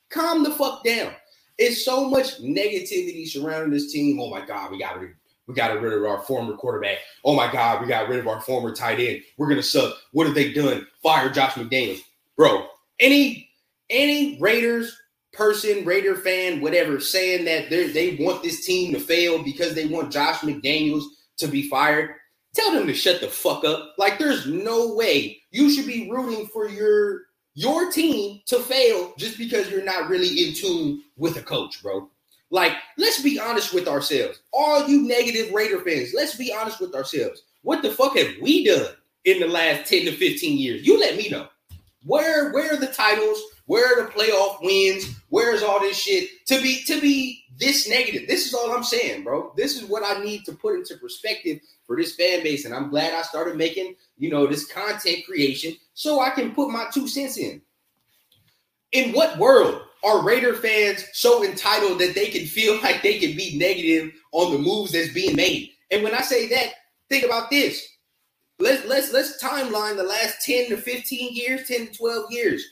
calm 0.10 0.44
the 0.44 0.52
fuck 0.52 0.84
down. 0.84 1.12
It's 1.58 1.84
so 1.84 2.10
much 2.10 2.42
negativity 2.42 3.28
surrounding 3.28 3.72
this 3.72 3.92
team. 3.92 4.20
Oh 4.20 4.30
my 4.30 4.46
god, 4.46 4.72
we 4.72 4.80
got 4.80 5.00
rid, 5.00 5.12
we 5.48 5.54
got 5.54 5.80
rid 5.80 5.94
of 5.94 6.04
our 6.06 6.22
former 6.22 6.56
quarterback. 6.56 7.00
Oh 7.26 7.36
my 7.36 7.52
god, 7.52 7.82
we 7.82 7.88
got 7.88 8.10
rid 8.10 8.20
of 8.20 8.28
our 8.28 8.42
former 8.42 8.74
tight 8.74 9.00
end. 9.00 9.22
We're 9.38 9.50
gonna 9.50 9.64
suck. 9.64 9.96
What 10.12 10.28
have 10.28 10.36
they 10.36 10.54
done? 10.54 10.88
Fire 11.04 11.30
Josh 11.30 11.54
McDaniels, 11.54 12.02
bro. 12.38 12.68
Any 13.00 13.50
any 13.90 14.40
Raiders 14.40 14.98
person, 15.34 15.86
Raider 15.86 16.16
fan, 16.16 16.62
whatever, 16.62 17.00
saying 17.00 17.46
that 17.46 17.70
they 17.70 18.18
want 18.20 18.44
this 18.44 18.66
team 18.66 18.94
to 18.94 19.00
fail 19.00 19.44
because 19.44 19.76
they 19.76 19.88
want 19.88 20.12
Josh 20.12 20.40
McDaniels 20.40 21.04
to 21.38 21.48
be 21.48 21.70
fired 21.70 22.16
Tell 22.54 22.74
them 22.74 22.88
to 22.88 22.94
shut 22.94 23.22
the 23.22 23.28
fuck 23.28 23.64
up. 23.64 23.96
Like 23.98 24.20
there's 24.20 24.46
no 24.46 24.94
way 24.94 25.42
you 25.52 25.70
should 25.70 25.88
be 25.88 26.10
rooting 26.12 26.48
for 26.48 26.68
your 26.68 27.22
your 27.54 27.92
team 27.92 28.42
to 28.46 28.60
fail 28.60 29.14
just 29.18 29.38
because 29.38 29.70
you're 29.70 29.84
not 29.84 30.10
really 30.10 30.48
in 30.48 30.54
tune 30.54 31.04
with 31.18 31.38
a 31.38 31.42
coach, 31.42 31.82
bro. 31.82 32.10
Like, 32.50 32.74
let's 32.98 33.22
be 33.22 33.40
honest 33.40 33.74
with 33.74 33.88
ourselves. 33.88 34.42
All 34.52 34.88
you 34.88 35.02
negative 35.02 35.54
Raider 35.54 35.80
fans, 35.80 36.14
let's 36.14 36.36
be 36.36 36.54
honest 36.54 36.82
with 36.82 36.94
ourselves. 36.94 37.44
What 37.62 37.82
the 37.82 37.92
fuck 37.92 38.18
have 38.18 38.34
we 38.42 38.66
done 38.66 38.94
in 39.24 39.40
the 39.40 39.48
last 39.48 39.90
10 39.90 40.06
to 40.06 40.12
15 40.12 40.58
years? 40.58 40.86
You 40.86 41.00
let 41.00 41.16
me 41.16 41.30
know. 41.30 41.48
Where 42.04 42.52
where 42.52 42.74
are 42.74 42.78
the 42.78 42.88
titles? 42.88 43.42
Where 43.72 43.88
are 43.88 44.06
the 44.06 44.12
playoff 44.12 44.62
wins? 44.62 45.16
Where's 45.30 45.64
all 45.64 45.80
this 45.80 45.98
shit 45.98 46.46
to 46.48 46.62
be 46.62 46.84
to 46.88 47.00
be 47.00 47.46
this 47.58 47.88
negative? 47.88 48.28
This 48.28 48.46
is 48.46 48.54
all 48.54 48.70
I'm 48.70 48.84
saying, 48.84 49.24
bro. 49.24 49.54
This 49.56 49.78
is 49.78 49.86
what 49.88 50.04
I 50.04 50.22
need 50.22 50.44
to 50.44 50.52
put 50.52 50.76
into 50.76 50.98
perspective 50.98 51.62
for 51.88 51.96
this 51.96 52.14
fan 52.14 52.44
base. 52.44 52.66
And 52.66 52.76
I'm 52.76 52.90
glad 52.90 53.14
I 53.14 53.22
started 53.22 53.56
making, 53.56 53.96
you 54.18 54.30
know, 54.30 54.46
this 54.46 54.66
content 54.66 55.20
creation 55.26 55.78
so 55.94 56.20
I 56.20 56.32
can 56.32 56.54
put 56.54 56.70
my 56.70 56.88
two 56.94 57.08
cents 57.08 57.38
in. 57.38 57.62
In 58.92 59.14
what 59.14 59.38
world 59.38 59.84
are 60.04 60.22
Raider 60.22 60.56
fans 60.56 61.06
so 61.14 61.42
entitled 61.42 62.00
that 62.00 62.14
they 62.14 62.28
can 62.28 62.46
feel 62.48 62.74
like 62.84 63.02
they 63.02 63.20
can 63.20 63.38
be 63.38 63.58
negative 63.58 64.12
on 64.34 64.52
the 64.52 64.60
moves 64.60 64.92
that's 64.92 65.14
being 65.14 65.38
made? 65.38 65.70
And 65.92 66.04
when 66.04 66.14
I 66.14 66.24
say 66.24 66.50
that, 66.50 66.74
think 67.08 67.24
about 67.24 67.50
this. 67.50 67.88
Let's 68.60 68.86
let's 68.86 69.14
let's 69.14 69.42
timeline 69.42 69.96
the 69.96 70.04
last 70.04 70.46
10 70.46 70.72
to 70.72 70.78
15 70.78 71.36
years, 71.36 71.70
10 71.70 71.88
to 71.88 71.94
12 71.94 72.32
years. 72.32 72.66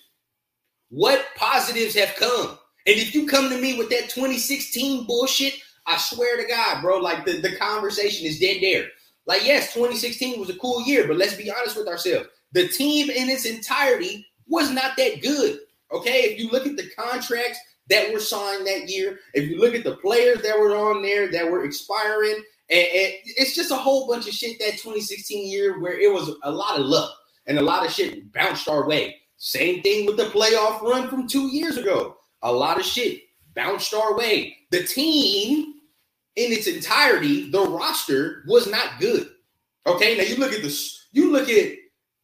What 0.89 1.25
positives 1.35 1.95
have 1.95 2.15
come? 2.15 2.57
And 2.87 2.97
if 2.97 3.13
you 3.13 3.27
come 3.27 3.49
to 3.49 3.61
me 3.61 3.77
with 3.77 3.89
that 3.89 4.09
2016 4.09 5.05
bullshit, 5.05 5.53
I 5.85 5.97
swear 5.97 6.37
to 6.37 6.47
God, 6.47 6.81
bro, 6.81 6.97
like 6.97 7.25
the, 7.25 7.39
the 7.39 7.55
conversation 7.57 8.25
is 8.25 8.39
dead 8.39 8.57
there. 8.61 8.87
Like, 9.25 9.45
yes, 9.45 9.73
2016 9.73 10.39
was 10.39 10.49
a 10.49 10.57
cool 10.57 10.81
year, 10.83 11.07
but 11.07 11.17
let's 11.17 11.35
be 11.35 11.51
honest 11.51 11.77
with 11.77 11.87
ourselves. 11.87 12.29
The 12.53 12.67
team 12.67 13.11
in 13.11 13.29
its 13.29 13.45
entirety 13.45 14.25
was 14.47 14.71
not 14.71 14.97
that 14.97 15.21
good. 15.21 15.59
Okay. 15.91 16.21
If 16.21 16.39
you 16.39 16.49
look 16.49 16.65
at 16.65 16.77
the 16.77 16.89
contracts 16.97 17.59
that 17.89 18.11
were 18.11 18.19
signed 18.19 18.65
that 18.65 18.89
year, 18.89 19.19
if 19.33 19.47
you 19.49 19.59
look 19.59 19.75
at 19.75 19.83
the 19.83 19.97
players 19.97 20.41
that 20.41 20.59
were 20.59 20.75
on 20.75 21.03
there 21.03 21.31
that 21.31 21.49
were 21.49 21.63
expiring, 21.63 22.41
and, 22.69 22.87
and 22.87 23.13
it's 23.37 23.55
just 23.55 23.71
a 23.71 23.75
whole 23.75 24.07
bunch 24.07 24.27
of 24.27 24.33
shit 24.33 24.57
that 24.59 24.71
2016 24.71 25.47
year 25.47 25.79
where 25.79 25.99
it 25.99 26.11
was 26.11 26.31
a 26.43 26.51
lot 26.51 26.79
of 26.79 26.85
luck 26.85 27.11
and 27.45 27.57
a 27.57 27.63
lot 27.63 27.85
of 27.85 27.91
shit 27.91 28.31
bounced 28.33 28.67
our 28.67 28.87
way. 28.87 29.18
Same 29.39 29.81
thing 29.81 30.05
with 30.05 30.17
the 30.17 30.25
playoff 30.25 30.81
run 30.81 31.07
from 31.07 31.27
two 31.27 31.47
years 31.47 31.77
ago. 31.77 32.17
A 32.41 32.51
lot 32.51 32.77
of 32.77 32.85
shit 32.85 33.21
bounced 33.55 33.93
our 33.93 34.15
way. 34.15 34.55
The 34.69 34.83
team 34.83 35.75
in 36.35 36.51
its 36.51 36.67
entirety, 36.67 37.49
the 37.49 37.61
roster 37.61 38.43
was 38.47 38.67
not 38.67 38.99
good. 38.99 39.29
Okay, 39.87 40.17
now 40.17 40.23
you 40.23 40.35
look 40.35 40.53
at 40.53 40.61
this, 40.61 41.07
you 41.13 41.31
look 41.31 41.49
at, 41.49 41.71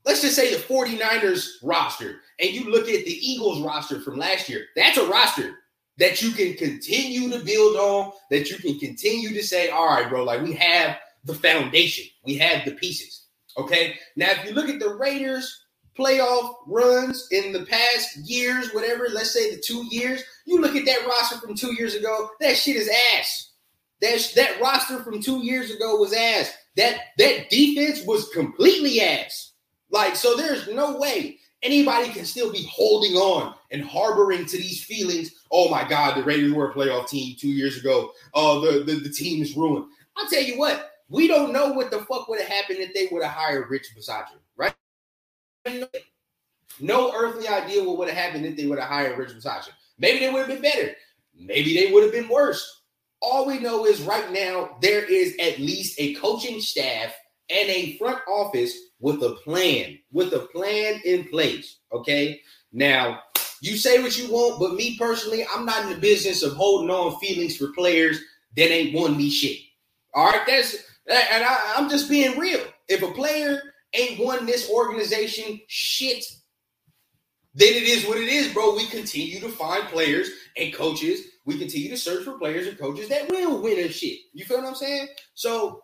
let's 0.06 0.22
just 0.22 0.36
say 0.36 0.54
the 0.54 0.62
49ers 0.62 1.54
roster, 1.64 2.18
and 2.40 2.50
you 2.52 2.70
look 2.70 2.90
at 2.90 3.06
the 3.06 3.18
Eagles 3.28 3.62
roster 3.62 4.02
from 4.02 4.18
last 4.18 4.50
year. 4.50 4.66
That's 4.76 4.98
a 4.98 5.08
roster 5.08 5.56
that 5.98 6.22
you 6.22 6.32
can 6.32 6.54
continue 6.56 7.32
to 7.32 7.44
build 7.44 7.78
on, 7.78 8.12
that 8.30 8.50
you 8.50 8.58
can 8.58 8.78
continue 8.78 9.30
to 9.30 9.42
say, 9.42 9.70
all 9.70 9.88
right, 9.88 10.10
bro, 10.10 10.26
like 10.26 10.42
we 10.42 10.52
have 10.54 10.98
the 11.24 11.34
foundation, 11.34 12.06
we 12.26 12.36
have 12.36 12.66
the 12.66 12.72
pieces. 12.72 13.28
Okay. 13.58 13.96
Now, 14.18 14.32
if 14.32 14.46
you 14.46 14.52
look 14.52 14.68
at 14.68 14.80
the 14.80 14.96
Raiders 14.96 15.65
playoff 15.98 16.56
runs 16.68 17.28
in 17.32 17.52
the 17.52 17.66
past 17.66 18.18
years, 18.18 18.74
whatever, 18.74 19.08
let's 19.12 19.32
say 19.32 19.56
the 19.56 19.62
two 19.62 19.86
years, 19.90 20.24
you 20.46 20.62
look 20.62 20.76
at 20.76 20.86
that 20.86 21.08
roster 21.08 21.38
from 21.38 21.56
two 21.56 21.74
years 21.74 21.96
ago, 21.96 22.30
that 22.40 22.58
shit 22.58 22.76
is 22.76 22.90
ass. 23.14 23.52
That, 24.02 24.32
that 24.36 24.62
roster 24.62 25.02
from 25.04 25.22
two 25.22 25.44
years 25.46 25.72
ago 25.72 25.96
was 25.96 26.14
ass. 26.14 26.54
That 26.76 27.00
that 27.18 27.50
defense 27.50 28.06
was 28.06 28.30
completely 28.30 29.00
ass. 29.00 29.54
Like, 29.90 30.16
so 30.18 30.36
there's 30.36 30.68
no 30.68 30.98
way 30.98 31.40
anybody 31.64 32.10
can 32.10 32.26
still 32.26 32.52
be 32.52 32.68
holding 32.72 33.14
on 33.14 33.56
and 33.72 33.84
harboring 33.84 34.46
to 34.46 34.58
these 34.58 34.84
feelings. 34.84 35.32
Oh 35.52 35.70
my 35.70 35.88
God, 35.88 36.16
the 36.16 36.24
Raiders 36.24 36.54
were 36.54 36.70
a 36.70 36.74
playoff 36.74 37.08
team 37.08 37.36
two 37.40 37.50
years 37.50 37.78
ago. 37.78 38.12
Oh, 38.34 38.60
the, 38.60 38.84
the, 38.84 39.00
the 39.00 39.10
team 39.10 39.42
is 39.42 39.56
ruined. 39.56 39.86
I'll 40.18 40.30
tell 40.30 40.44
you 40.44 40.58
what, 40.58 40.92
we 41.10 41.28
don't 41.28 41.54
know 41.54 41.70
what 41.70 41.92
the 41.92 42.00
fuck 42.00 42.28
would 42.28 42.40
have 42.40 42.50
happened 42.50 42.80
if 42.80 42.94
they 42.94 43.08
would 43.12 43.24
have 43.24 43.34
hired 43.34 43.70
Rich 43.70 43.90
Bisaccia? 43.98 44.38
No 46.80 47.14
earthly 47.16 47.48
idea 47.48 47.84
what 47.84 47.98
would 47.98 48.10
have 48.10 48.18
happened 48.18 48.46
if 48.46 48.58
they 48.58 48.66
would 48.66 48.80
have 48.80 48.90
hired 48.90 49.18
Rich 49.18 49.32
Bisaccia. 49.32 49.70
Maybe 49.98 50.20
they 50.20 50.32
would 50.32 50.40
have 50.40 50.48
been 50.48 50.62
better. 50.62 50.92
Maybe 51.38 51.74
they 51.74 51.92
would 51.92 52.04
have 52.04 52.12
been 52.12 52.30
worse. 52.30 52.84
All 53.22 53.46
we 53.46 53.60
know 53.60 53.86
is 53.86 54.02
right 54.02 54.32
now 54.32 54.78
there 54.82 55.04
is 55.04 55.36
at 55.40 55.60
least 55.60 56.00
a 56.00 56.16
coaching 56.16 56.60
staff 56.60 57.14
and 57.50 57.70
a 57.70 57.98
front 57.98 58.20
office 58.28 58.76
with 59.00 59.24
a 59.24 59.36
plan, 59.44 59.98
with 60.12 60.34
a 60.34 60.48
plan 60.54 61.02
in 61.06 61.28
place. 61.30 61.80
Okay. 61.92 62.42
Now, 62.72 63.22
you 63.62 63.78
say 63.78 64.02
what 64.02 64.18
you 64.18 64.30
want, 64.30 64.60
but 64.60 64.76
me 64.76 64.98
personally, 64.98 65.46
I'm 65.54 65.66
not 65.66 65.84
in 65.84 65.90
the 65.90 65.98
business 65.98 66.44
of 66.44 66.54
holding 66.54 66.90
on 66.90 67.20
feelings 67.20 67.58
for 67.58 67.72
players 67.74 68.20
that 68.58 68.72
ain't 68.72 68.96
won 68.96 69.16
me 69.18 69.30
shit. 69.30 69.60
All 70.14 70.30
right. 70.30 70.46
That's, 70.46 70.76
and 71.08 71.44
I, 71.44 71.74
I'm 71.78 71.90
just 71.90 72.10
being 72.10 72.38
real. 72.38 72.62
If 72.90 73.02
a 73.02 73.12
player 73.12 73.62
ain't 73.96 74.20
won 74.20 74.46
this 74.46 74.70
organization 74.70 75.60
shit, 75.68 76.24
then 77.54 77.74
it 77.74 77.84
is 77.84 78.06
what 78.06 78.18
it 78.18 78.28
is, 78.28 78.54
bro. 78.54 78.76
We 78.76 78.88
continue 78.88 79.40
to 79.40 79.50
find 79.50 79.84
players 79.88 80.30
and 80.58 80.74
coaches. 80.74 81.22
We 81.46 81.58
continue 81.58 81.90
to 81.90 81.98
search 81.98 82.26
for 82.26 82.38
players 82.38 82.68
and 82.68 82.78
coaches 82.78 83.08
that 83.10 83.30
will 83.30 83.62
win 83.62 83.80
a 83.80 83.90
shit. 83.90 84.20
You 84.34 84.46
feel 84.46 84.58
what 84.58 84.68
I'm 84.68 84.76
saying? 84.76 85.08
So 85.36 85.82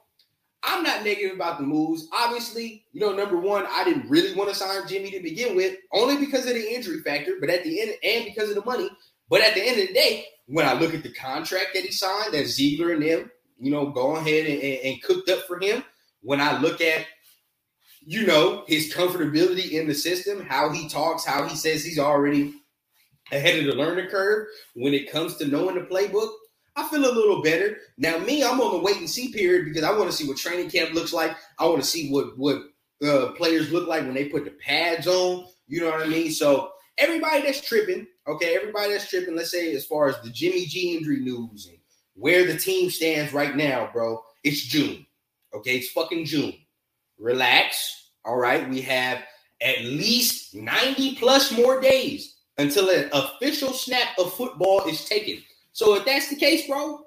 I'm 0.64 0.84
not 0.84 1.04
negative 1.04 1.36
about 1.36 1.60
the 1.60 1.66
moves. 1.66 2.08
Obviously, 2.14 2.86
you 2.92 3.00
know, 3.00 3.14
number 3.14 3.38
one, 3.38 3.66
I 3.70 3.84
didn't 3.84 4.10
really 4.10 4.36
want 4.36 4.50
to 4.50 4.56
sign 4.56 4.88
Jimmy 4.88 5.12
to 5.12 5.20
begin 5.22 5.56
with, 5.56 5.78
only 5.94 6.18
because 6.18 6.46
of 6.46 6.54
the 6.54 6.74
injury 6.74 7.00
factor, 7.02 7.34
but 7.40 7.50
at 7.50 7.64
the 7.64 7.82
end, 7.82 7.92
and 8.04 8.26
because 8.26 8.50
of 8.50 8.56
the 8.56 8.66
money. 8.66 8.90
But 9.30 9.42
at 9.42 9.56
the 9.56 9.62
end 9.62 9.80
of 9.80 9.88
the 9.88 9.94
day, 9.94 10.26
when 10.48 10.68
I 10.68 10.74
look 10.74 10.94
at 10.94 11.04
the 11.04 11.14
contract 11.14 11.70
that 11.74 11.84
he 11.84 11.92
signed, 11.92 12.34
that 12.34 12.48
Ziegler 12.48 12.92
and 12.92 13.02
them, 13.02 13.32
you 13.60 13.72
know, 13.72 13.88
go 13.92 14.18
ahead 14.18 14.46
and, 14.46 14.62
and, 14.62 14.80
and 14.86 15.04
cooked 15.04 15.30
up 15.30 15.48
for 15.48 15.60
him. 15.60 15.84
When 16.22 16.42
I 16.42 16.60
look 16.60 16.82
at, 16.82 17.06
you 18.02 18.26
know, 18.26 18.64
his 18.68 18.94
comfortability 18.94 19.72
in 19.72 19.88
the 19.88 19.94
system, 19.94 20.46
how 20.46 20.70
he 20.70 20.90
talks, 20.90 21.26
how 21.26 21.48
he 21.48 21.56
says 21.56 21.84
he's 21.84 22.00
already 22.00 22.54
ahead 23.32 23.60
of 23.60 23.66
the 23.66 23.76
learning 23.76 24.10
curve 24.10 24.48
when 24.74 24.94
it 24.94 25.12
comes 25.12 25.38
to 25.38 25.48
knowing 25.48 25.76
the 25.76 25.82
playbook, 25.82 26.30
I 26.76 26.88
feel 26.88 27.06
a 27.06 27.12
little 27.14 27.42
better. 27.42 27.78
Now, 27.98 28.18
me, 28.18 28.44
I'm 28.44 28.62
on 28.62 28.72
the 28.74 28.80
wait 28.80 28.98
and 28.98 29.10
see 29.10 29.32
period 29.32 29.66
because 29.66 29.84
I 29.84 29.98
want 29.98 30.10
to 30.10 30.16
see 30.16 30.28
what 30.28 30.38
training 30.38 30.70
camp 30.70 30.94
looks 30.94 31.14
like. 31.14 31.36
I 31.60 31.66
want 31.66 31.82
to 31.82 31.88
see 31.88 32.10
what 32.10 32.38
what 32.38 32.62
uh, 33.06 33.32
players 33.38 33.72
look 33.72 33.88
like 33.88 34.04
when 34.04 34.14
they 34.14 34.30
put 34.30 34.46
the 34.46 34.52
pads 34.52 35.08
on. 35.08 35.48
You 35.68 35.82
know 35.82 35.92
what 35.92 36.02
I 36.02 36.08
mean? 36.08 36.32
So 36.32 36.72
everybody 36.98 37.42
that's 37.42 37.62
tripping, 37.62 38.08
okay, 38.28 38.56
everybody 38.56 38.94
that's 38.94 39.10
tripping. 39.10 39.36
Let's 39.36 39.52
say 39.52 39.74
as 39.76 39.86
far 39.86 40.10
as 40.10 40.20
the 40.22 40.30
Jimmy 40.30 40.66
G 40.66 40.96
injury 40.96 41.20
news 41.20 41.68
and 41.70 41.78
where 42.16 42.46
the 42.46 42.58
team 42.58 42.90
stands 42.90 43.34
right 43.34 43.56
now, 43.56 43.90
bro. 43.92 44.24
It's 44.44 44.62
June, 44.62 45.06
okay? 45.54 45.78
It's 45.78 45.90
fucking 45.92 46.26
June. 46.26 46.54
Relax. 47.22 48.10
All 48.26 48.38
right, 48.38 48.68
we 48.70 48.82
have 48.82 49.20
at 49.62 49.84
least 49.84 50.56
90 50.56 51.16
plus 51.16 51.52
more 51.52 51.80
days 51.80 52.36
until 52.58 52.90
an 52.90 53.10
official 53.14 53.74
snap 53.74 54.18
of 54.18 54.34
football 54.34 54.84
is 54.86 55.06
taken. 55.06 55.42
So 55.72 55.96
if 55.96 56.06
that's 56.06 56.30
the 56.30 56.36
case, 56.36 56.68
bro, 56.68 57.06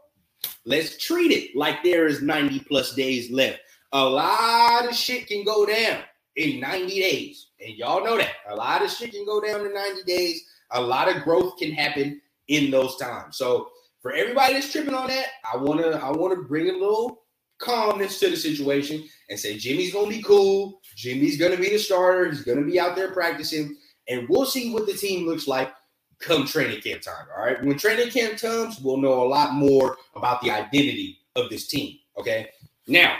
let's 0.64 0.96
treat 1.04 1.32
it 1.32 1.56
like 1.56 1.82
there 1.82 2.06
is 2.06 2.22
90 2.22 2.60
plus 2.60 2.94
days 2.94 3.30
left. 3.30 3.58
A 3.92 4.04
lot 4.04 4.88
of 4.88 4.94
shit 4.94 5.26
can 5.26 5.44
go 5.44 5.66
down 5.66 6.02
in 6.36 6.60
90 6.60 7.00
days. 7.00 7.48
And 7.60 7.76
y'all 7.76 8.04
know 8.04 8.16
that. 8.16 8.34
A 8.48 8.54
lot 8.54 8.82
of 8.82 8.90
shit 8.90 9.12
can 9.12 9.26
go 9.26 9.40
down 9.40 9.66
in 9.66 9.74
90 9.74 10.02
days. 10.04 10.44
A 10.70 10.80
lot 10.80 11.14
of 11.14 11.22
growth 11.22 11.56
can 11.58 11.72
happen 11.72 12.20
in 12.48 12.70
those 12.70 12.96
times. 12.96 13.36
So 13.36 13.70
for 14.00 14.12
everybody 14.12 14.54
that's 14.54 14.70
tripping 14.70 14.94
on 14.94 15.08
that, 15.08 15.26
I 15.52 15.56
wanna 15.56 15.90
I 15.90 16.10
wanna 16.10 16.36
bring 16.36 16.68
a 16.68 16.72
little 16.72 17.22
calmness 17.58 18.18
to 18.20 18.30
the 18.30 18.36
situation 18.36 19.04
and 19.30 19.38
say 19.38 19.56
Jimmy's 19.56 19.92
gonna 19.92 20.08
be 20.08 20.22
cool. 20.22 20.80
Jimmy's 20.96 21.38
gonna 21.38 21.56
be 21.56 21.70
the 21.70 21.78
starter. 21.78 22.30
He's 22.30 22.42
gonna 22.42 22.62
be 22.62 22.78
out 22.78 22.96
there 22.96 23.12
practicing, 23.12 23.76
and 24.08 24.28
we'll 24.28 24.46
see 24.46 24.72
what 24.72 24.86
the 24.86 24.94
team 24.94 25.26
looks 25.26 25.46
like 25.46 25.72
come 26.18 26.46
training 26.46 26.80
camp 26.80 27.02
time. 27.02 27.26
All 27.36 27.44
right. 27.44 27.62
When 27.62 27.78
training 27.78 28.10
camp 28.10 28.38
comes, 28.38 28.80
we'll 28.80 28.96
know 28.96 29.22
a 29.22 29.28
lot 29.28 29.54
more 29.54 29.96
about 30.14 30.40
the 30.40 30.50
identity 30.50 31.18
of 31.36 31.50
this 31.50 31.66
team. 31.66 31.98
Okay. 32.18 32.48
Now, 32.86 33.16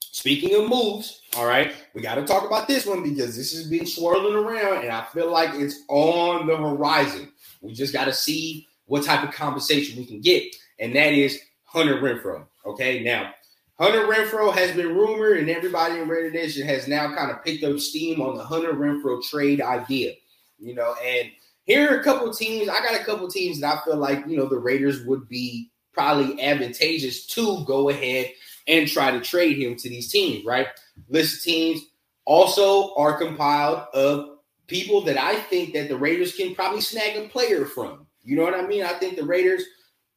speaking 0.00 0.54
of 0.60 0.68
moves, 0.68 1.22
all 1.36 1.46
right, 1.46 1.72
we 1.94 2.02
got 2.02 2.16
to 2.16 2.24
talk 2.24 2.44
about 2.44 2.68
this 2.68 2.86
one 2.86 3.02
because 3.02 3.36
this 3.36 3.52
has 3.52 3.68
been 3.68 3.86
swirling 3.86 4.34
around 4.34 4.82
and 4.82 4.92
I 4.92 5.04
feel 5.06 5.30
like 5.30 5.50
it's 5.54 5.82
on 5.88 6.46
the 6.46 6.56
horizon. 6.56 7.32
We 7.60 7.72
just 7.72 7.92
got 7.92 8.06
to 8.06 8.12
see 8.12 8.66
what 8.86 9.04
type 9.04 9.26
of 9.26 9.34
conversation 9.34 9.98
we 9.98 10.06
can 10.06 10.20
get, 10.20 10.54
and 10.78 10.94
that 10.96 11.12
is 11.12 11.40
Hunter 11.64 12.00
Renfrow. 12.00 12.44
Okay. 12.66 13.02
Now, 13.02 13.32
Hunter 13.80 14.06
Renfrow 14.06 14.54
has 14.54 14.76
been 14.76 14.94
rumored, 14.94 15.38
and 15.38 15.48
everybody 15.48 15.98
in 15.98 16.06
Raider 16.06 16.30
Nation 16.30 16.66
has 16.66 16.86
now 16.86 17.14
kind 17.14 17.30
of 17.30 17.42
picked 17.42 17.64
up 17.64 17.78
steam 17.78 18.20
on 18.20 18.36
the 18.36 18.44
Hunter 18.44 18.74
Renfrow 18.74 19.22
trade 19.22 19.62
idea. 19.62 20.12
You 20.58 20.74
know, 20.74 20.94
and 21.02 21.30
here 21.64 21.90
are 21.90 21.98
a 21.98 22.04
couple 22.04 22.30
teams. 22.30 22.68
I 22.68 22.82
got 22.82 23.00
a 23.00 23.04
couple 23.04 23.26
teams 23.28 23.60
that 23.60 23.78
I 23.78 23.84
feel 23.84 23.96
like 23.96 24.26
you 24.26 24.36
know 24.36 24.46
the 24.46 24.58
Raiders 24.58 25.02
would 25.06 25.28
be 25.30 25.70
probably 25.94 26.42
advantageous 26.42 27.26
to 27.28 27.64
go 27.64 27.88
ahead 27.88 28.30
and 28.68 28.86
try 28.86 29.10
to 29.10 29.20
trade 29.20 29.56
him 29.56 29.76
to 29.76 29.88
these 29.88 30.12
teams. 30.12 30.44
Right, 30.44 30.66
list 31.08 31.38
of 31.38 31.44
teams 31.44 31.80
also 32.26 32.94
are 32.96 33.16
compiled 33.16 33.86
of 33.94 34.40
people 34.66 35.00
that 35.02 35.16
I 35.16 35.36
think 35.36 35.72
that 35.72 35.88
the 35.88 35.96
Raiders 35.96 36.34
can 36.34 36.54
probably 36.54 36.82
snag 36.82 37.16
a 37.16 37.28
player 37.30 37.64
from. 37.64 38.06
You 38.22 38.36
know 38.36 38.42
what 38.42 38.54
I 38.54 38.66
mean? 38.66 38.84
I 38.84 38.92
think 38.92 39.16
the 39.16 39.24
Raiders 39.24 39.64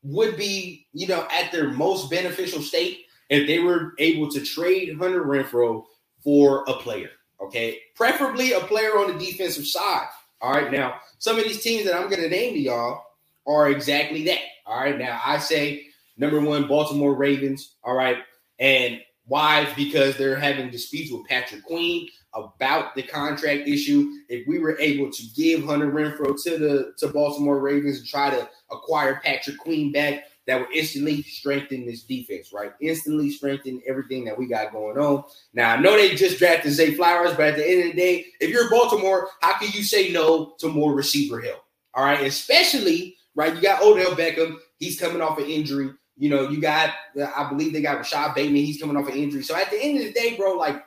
would 0.04 0.36
be, 0.36 0.86
you 0.92 1.08
know, 1.08 1.26
at 1.32 1.54
their 1.54 1.70
most 1.70 2.12
beneficial 2.12 2.62
state 2.62 3.06
if 3.34 3.48
they 3.48 3.60
were 3.60 3.94
able 3.98 4.30
to 4.32 4.42
trade 4.42 4.98
Hunter 4.98 5.24
Renfrow 5.24 5.84
for 6.24 6.64
a 6.68 6.74
player. 6.74 7.10
Okay, 7.42 7.80
preferably 7.96 8.54
a 8.54 8.60
player 8.62 8.92
on 8.92 9.12
the 9.12 9.26
defensive 9.26 9.66
side. 9.66 10.08
All 10.40 10.54
right, 10.54 10.72
now 10.72 10.96
some 11.18 11.38
of 11.38 11.44
these 11.44 11.62
teams 11.62 11.86
that 11.86 11.96
I'm 11.96 12.10
going 12.10 12.22
to 12.22 12.30
name 12.30 12.54
to 12.54 12.60
y'all 12.60 13.04
are 13.48 13.70
exactly 13.70 14.24
that. 14.26 14.40
All 14.66 14.80
right, 14.80 14.98
now 14.98 15.22
I 15.26 15.40
say 15.40 15.88
number 16.18 16.40
one, 16.40 16.68
Baltimore 16.68 17.16
Ravens. 17.16 17.76
All 17.84 17.96
right, 17.96 18.18
and 18.60 19.02
why? 19.26 19.72
Because 19.76 20.18
they're 20.18 20.36
having 20.36 20.70
disputes 20.70 21.12
with 21.12 21.26
Patrick 21.26 21.64
Queen 21.64 22.08
about 22.34 22.96
the 22.96 23.04
contract 23.04 23.68
issue. 23.68 24.12
If 24.30 24.48
we 24.48 24.60
were 24.60 24.78
able 24.80 25.12
to 25.12 25.24
give 25.36 25.64
Hunter 25.64 25.92
Renfrow 25.92 26.42
to 26.44 26.58
the 26.58 26.94
to 27.00 27.08
Baltimore 27.08 27.60
Ravens 27.60 28.00
and 28.00 28.08
try 28.08 28.30
to 28.30 28.50
acquire 28.72 29.22
Patrick 29.24 29.58
Queen 29.58 29.92
back, 29.92 30.26
that 30.46 30.60
would 30.60 30.76
instantly 30.76 31.22
strengthen 31.24 31.86
this 31.86 32.04
defense, 32.04 32.52
right? 32.52 32.74
Instantly 32.82 33.30
strengthen 33.30 33.82
everything 33.88 34.26
that 34.26 34.38
we 34.38 34.46
got 34.46 34.74
going 34.74 34.98
on. 34.98 35.24
Now, 35.54 35.74
I 35.74 35.78
know 35.78 35.96
they 35.96 36.16
just 36.16 36.38
drafted 36.38 36.74
Zay 36.74 36.94
Flowers, 36.94 37.32
but 37.32 37.48
at 37.48 37.56
the 37.56 37.70
end 37.70 37.90
of 37.90 37.96
the 37.96 38.02
day, 38.02 38.26
if 38.42 38.50
you're 38.50 38.70
Baltimore, 38.70 39.30
how 39.42 39.58
can 39.58 39.70
you 39.72 39.84
say 39.84 40.12
no 40.12 40.54
to 40.60 40.68
more 40.68 40.94
receiver 40.94 41.40
help? 41.40 41.64
All 41.94 42.04
right, 42.04 42.22
especially, 42.22 43.16
right? 43.36 43.56
You 43.56 43.62
got 43.62 43.82
Odell 43.82 44.16
Beckham, 44.16 44.58
he's 44.80 45.00
coming 45.00 45.22
off 45.22 45.38
an 45.38 45.46
injury. 45.46 45.92
You 46.18 46.30
know, 46.30 46.50
you 46.50 46.62
got, 46.62 46.94
I 47.36 47.48
believe 47.50 47.74
they 47.74 47.82
got 47.82 47.98
Rashod 47.98 48.36
Bateman, 48.36 48.64
he's 48.64 48.80
coming 48.80 48.98
off 48.98 49.08
an 49.08 49.16
injury. 49.16 49.44
So 49.44 49.56
at 49.56 49.72
the 49.72 49.82
end 49.82 49.98
of 49.98 50.04
the 50.04 50.14
day, 50.14 50.36
bro, 50.36 50.58
like 50.58 50.84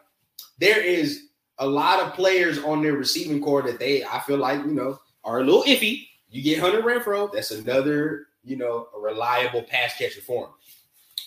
there 0.59 0.81
is 0.81 1.25
a 1.59 1.67
lot 1.67 2.01
of 2.01 2.13
players 2.13 2.59
on 2.59 2.83
their 2.83 2.93
receiving 2.93 3.43
corps 3.43 3.63
that 3.63 3.79
they, 3.79 4.05
I 4.05 4.21
feel 4.21 4.37
like, 4.37 4.61
you 4.61 4.73
know, 4.73 5.01
are 5.25 5.41
a 5.41 5.45
little 5.45 5.65
iffy. 5.65 6.07
You 6.29 6.43
get 6.43 6.61
Hunter 6.61 6.83
Renfrow, 6.83 7.33
that's 7.33 7.51
another 7.51 8.27
you 8.47 8.57
know, 8.57 8.89
a 8.97 9.01
reliable 9.01 9.63
pass 9.63 9.97
catcher 9.99 10.21
for 10.21 10.47
him. 10.47 10.51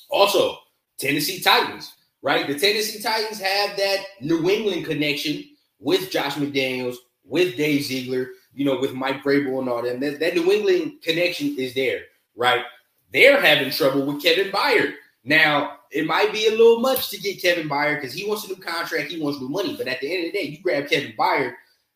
Also, 0.09 0.57
Tennessee 0.97 1.39
Titans, 1.39 1.93
right? 2.21 2.47
The 2.47 2.57
Tennessee 2.57 3.01
Titans 3.01 3.39
have 3.39 3.77
that 3.77 4.05
New 4.21 4.49
England 4.49 4.85
connection 4.85 5.43
with 5.79 6.09
Josh 6.09 6.33
McDaniels, 6.35 6.95
with 7.23 7.55
Dave 7.57 7.83
Ziegler, 7.83 8.29
you 8.53 8.65
know, 8.65 8.79
with 8.79 8.93
Mike 8.93 9.23
Vrabel 9.23 9.59
and 9.59 9.69
all 9.69 9.83
them. 9.83 9.99
That, 9.99 10.19
that 10.19 10.35
New 10.35 10.51
England 10.51 11.01
connection 11.03 11.55
is 11.59 11.75
there, 11.75 12.01
right? 12.35 12.63
they're 13.11 13.41
having 13.41 13.71
trouble 13.71 14.05
with 14.05 14.21
Kevin 14.21 14.51
Byard. 14.51 14.93
Now, 15.23 15.77
it 15.91 16.05
might 16.05 16.31
be 16.31 16.47
a 16.47 16.51
little 16.51 16.79
much 16.79 17.09
to 17.09 17.19
get 17.19 17.41
Kevin 17.41 17.67
Byard 17.67 17.95
because 17.95 18.13
he 18.13 18.27
wants 18.27 18.45
a 18.45 18.49
new 18.49 18.55
contract, 18.55 19.11
he 19.11 19.21
wants 19.21 19.39
new 19.39 19.49
money. 19.49 19.75
But 19.75 19.87
at 19.87 19.99
the 20.01 20.13
end 20.13 20.27
of 20.27 20.31
the 20.31 20.39
day, 20.39 20.45
you 20.45 20.61
grab 20.61 20.87
Kevin 20.87 21.13
Byard, 21.17 21.53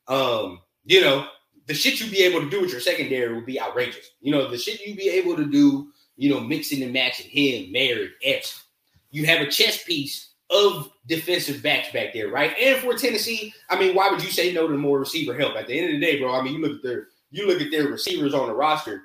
um, 0.07 0.59
you 0.85 1.01
know, 1.01 1.27
the 1.67 1.73
shit 1.73 1.99
you'd 1.99 2.11
be 2.11 2.23
able 2.23 2.41
to 2.41 2.49
do 2.49 2.61
with 2.61 2.71
your 2.71 2.81
secondary 2.81 3.33
would 3.33 3.45
be 3.45 3.59
outrageous. 3.59 4.11
You 4.21 4.31
know, 4.31 4.49
the 4.49 4.57
shit 4.57 4.85
you'd 4.85 4.97
be 4.97 5.09
able 5.09 5.35
to 5.35 5.45
do, 5.45 5.87
you 6.17 6.29
know, 6.29 6.39
mixing 6.39 6.83
and 6.83 6.93
matching 6.93 7.29
him, 7.29 7.71
Mary, 7.71 8.09
Epps. 8.23 8.63
You 9.11 9.25
have 9.25 9.41
a 9.41 9.49
chess 9.49 9.83
piece 9.83 10.31
of 10.49 10.91
defensive 11.07 11.63
backs 11.63 11.91
back 11.91 12.13
there, 12.13 12.29
right? 12.29 12.53
And 12.59 12.81
for 12.81 12.95
Tennessee, 12.95 13.53
I 13.69 13.79
mean, 13.79 13.95
why 13.95 14.09
would 14.09 14.23
you 14.23 14.31
say 14.31 14.53
no 14.53 14.67
to 14.67 14.77
more 14.77 14.99
receiver 14.99 15.37
help? 15.37 15.55
At 15.55 15.67
the 15.67 15.77
end 15.77 15.93
of 15.93 15.99
the 15.99 16.05
day, 16.05 16.19
bro, 16.19 16.35
I 16.35 16.41
mean, 16.41 16.53
you 16.53 16.61
look 16.61 16.77
at 16.77 16.83
their 16.83 17.07
you 17.31 17.47
look 17.47 17.61
at 17.61 17.71
their 17.71 17.87
receivers 17.87 18.33
on 18.33 18.47
the 18.47 18.53
roster, 18.53 19.03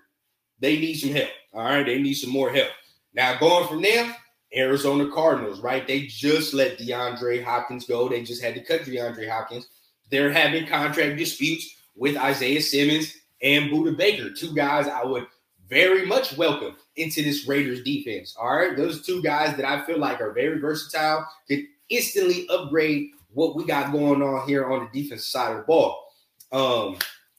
they 0.60 0.78
need 0.78 0.94
some 0.94 1.10
help. 1.10 1.30
All 1.54 1.62
right, 1.62 1.86
they 1.86 2.00
need 2.00 2.14
some 2.14 2.30
more 2.30 2.50
help. 2.50 2.68
Now 3.14 3.38
going 3.38 3.66
from 3.66 3.80
there, 3.80 4.14
Arizona 4.54 5.10
Cardinals, 5.10 5.60
right? 5.60 5.86
They 5.86 6.06
just 6.06 6.52
let 6.52 6.78
DeAndre 6.78 7.42
Hopkins 7.42 7.86
go. 7.86 8.08
They 8.08 8.22
just 8.22 8.42
had 8.42 8.54
to 8.54 8.62
cut 8.62 8.82
DeAndre 8.82 9.28
Hopkins. 9.28 9.68
They're 10.10 10.32
having 10.32 10.66
contract 10.66 11.18
disputes 11.18 11.77
with 11.98 12.16
Isaiah 12.16 12.62
Simmons 12.62 13.14
and 13.42 13.70
Budda 13.70 13.96
Baker, 13.96 14.30
two 14.30 14.54
guys 14.54 14.88
I 14.88 15.04
would 15.04 15.26
very 15.68 16.06
much 16.06 16.36
welcome 16.36 16.76
into 16.96 17.22
this 17.22 17.46
Raiders 17.46 17.82
defense. 17.82 18.34
All 18.40 18.56
right. 18.56 18.76
Those 18.76 19.04
two 19.04 19.22
guys 19.22 19.56
that 19.56 19.66
I 19.66 19.84
feel 19.84 19.98
like 19.98 20.20
are 20.20 20.32
very 20.32 20.58
versatile, 20.58 21.28
could 21.46 21.64
instantly 21.90 22.46
upgrade 22.48 23.10
what 23.32 23.54
we 23.54 23.64
got 23.64 23.92
going 23.92 24.22
on 24.22 24.48
here 24.48 24.70
on 24.70 24.88
the 24.92 25.02
defensive 25.02 25.26
side 25.26 25.52
of 25.52 25.58
the 25.58 25.62
ball. 25.64 26.04
Um, 26.52 26.98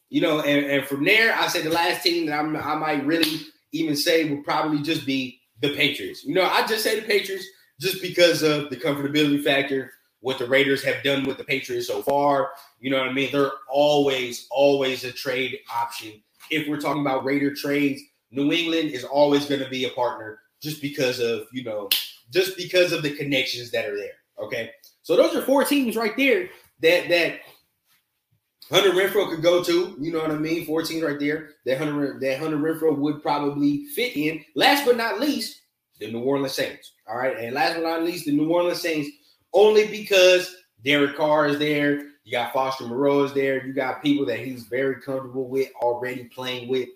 you 0.09 0.21
know, 0.21 0.41
and, 0.41 0.65
and 0.65 0.85
from 0.85 1.03
there, 1.03 1.35
I 1.35 1.47
say 1.47 1.61
the 1.61 1.69
last 1.69 2.03
team 2.03 2.27
that 2.27 2.39
I'm, 2.39 2.55
I 2.55 2.75
might 2.75 3.05
really 3.05 3.41
even 3.71 3.95
say 3.95 4.29
would 4.29 4.43
probably 4.43 4.81
just 4.81 5.05
be 5.05 5.39
the 5.61 5.75
Patriots. 5.75 6.23
You 6.23 6.35
know, 6.35 6.43
I 6.43 6.65
just 6.67 6.83
say 6.83 6.99
the 6.99 7.05
Patriots 7.05 7.45
just 7.79 8.01
because 8.01 8.43
of 8.43 8.69
the 8.69 8.75
comfortability 8.75 9.43
factor, 9.43 9.91
what 10.21 10.37
the 10.37 10.47
Raiders 10.47 10.83
have 10.83 11.03
done 11.03 11.25
with 11.25 11.37
the 11.37 11.43
Patriots 11.43 11.87
so 11.87 12.01
far. 12.01 12.51
You 12.79 12.91
know 12.91 12.99
what 12.99 13.09
I 13.09 13.13
mean? 13.13 13.29
They're 13.31 13.51
always, 13.69 14.47
always 14.51 15.03
a 15.03 15.11
trade 15.11 15.59
option. 15.73 16.21
If 16.51 16.67
we're 16.67 16.79
talking 16.79 17.01
about 17.01 17.23
Raider 17.23 17.53
trades, 17.53 18.01
New 18.31 18.51
England 18.51 18.91
is 18.91 19.03
always 19.03 19.45
going 19.45 19.63
to 19.63 19.69
be 19.69 19.85
a 19.85 19.89
partner 19.89 20.39
just 20.61 20.81
because 20.81 21.19
of, 21.19 21.47
you 21.53 21.63
know, 21.63 21.89
just 22.31 22.57
because 22.57 22.91
of 22.91 23.01
the 23.01 23.15
connections 23.15 23.71
that 23.71 23.85
are 23.85 23.95
there. 23.95 24.13
Okay. 24.39 24.71
So 25.01 25.15
those 25.15 25.35
are 25.35 25.41
four 25.41 25.63
teams 25.63 25.95
right 25.95 26.15
there 26.17 26.49
that 26.81 27.09
that 27.09 27.39
Hunter 28.69 28.91
Renfrow 28.91 29.29
could 29.29 29.41
go 29.41 29.63
to. 29.63 29.97
You 29.99 30.11
know 30.11 30.19
what 30.19 30.31
I 30.31 30.37
mean? 30.37 30.65
Four 30.65 30.83
teams 30.83 31.01
right 31.01 31.19
there 31.19 31.51
that 31.65 31.77
Hunter 31.77 32.19
that 32.19 32.39
Hunter 32.39 32.57
Renfrow 32.57 32.97
would 32.97 33.21
probably 33.21 33.85
fit 33.87 34.15
in. 34.15 34.43
Last 34.55 34.85
but 34.85 34.97
not 34.97 35.19
least, 35.19 35.61
the 35.99 36.11
New 36.11 36.19
Orleans 36.19 36.53
Saints. 36.53 36.93
All 37.07 37.17
right. 37.17 37.37
And 37.37 37.55
last 37.55 37.75
but 37.75 37.83
not 37.83 38.03
least, 38.03 38.25
the 38.25 38.31
New 38.31 38.51
Orleans 38.51 38.81
Saints, 38.81 39.09
only 39.53 39.87
because 39.87 40.55
Derek 40.83 41.17
Carr 41.17 41.47
is 41.47 41.59
there. 41.59 42.03
You 42.23 42.31
got 42.31 42.53
Foster 42.53 42.85
Moreau 42.85 43.23
is 43.23 43.33
there. 43.33 43.65
You 43.65 43.73
got 43.73 44.03
people 44.03 44.25
that 44.27 44.39
he's 44.39 44.63
very 44.63 45.01
comfortable 45.01 45.47
with 45.47 45.69
already 45.81 46.25
playing 46.25 46.69
with 46.69 46.89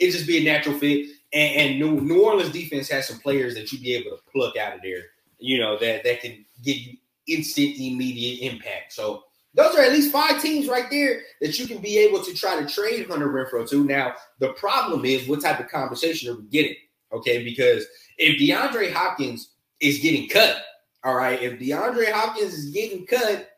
it 0.00 0.10
just 0.10 0.26
be 0.26 0.38
a 0.38 0.44
natural 0.44 0.76
fit. 0.76 1.06
And, 1.32 1.56
and 1.56 1.78
New, 1.78 2.00
New 2.00 2.24
Orleans 2.24 2.50
defense 2.50 2.88
has 2.88 3.06
some 3.06 3.20
players 3.20 3.54
that 3.54 3.70
you'd 3.70 3.82
be 3.82 3.94
able 3.94 4.10
to 4.10 4.22
pluck 4.32 4.56
out 4.56 4.74
of 4.74 4.82
there, 4.82 5.04
you 5.38 5.58
know, 5.58 5.78
that 5.78 6.02
that 6.02 6.20
can 6.20 6.44
give 6.64 6.76
you 6.76 6.96
instant, 7.28 7.76
immediate 7.76 8.52
impact. 8.52 8.92
So 8.92 9.24
those 9.54 9.74
are 9.76 9.82
at 9.82 9.92
least 9.92 10.10
five 10.10 10.42
teams 10.42 10.68
right 10.68 10.90
there 10.90 11.20
that 11.40 11.58
you 11.58 11.66
can 11.66 11.78
be 11.78 11.98
able 11.98 12.24
to 12.24 12.34
try 12.34 12.60
to 12.60 12.68
trade 12.68 13.06
Hunter 13.08 13.28
Renfrow 13.28 13.68
to. 13.70 13.84
Now, 13.84 14.14
the 14.38 14.52
problem 14.54 15.04
is 15.04 15.28
what 15.28 15.42
type 15.42 15.60
of 15.60 15.68
conversation 15.68 16.32
are 16.32 16.36
we 16.36 16.46
getting? 16.48 16.74
Okay, 17.12 17.44
because 17.44 17.84
if 18.18 18.40
DeAndre 18.40 18.92
Hopkins 18.92 19.50
is 19.80 19.98
getting 19.98 20.28
cut, 20.28 20.62
all 21.04 21.14
right, 21.14 21.40
if 21.42 21.58
DeAndre 21.58 22.12
Hopkins 22.12 22.54
is 22.54 22.70
getting 22.70 23.06
cut, 23.06 23.48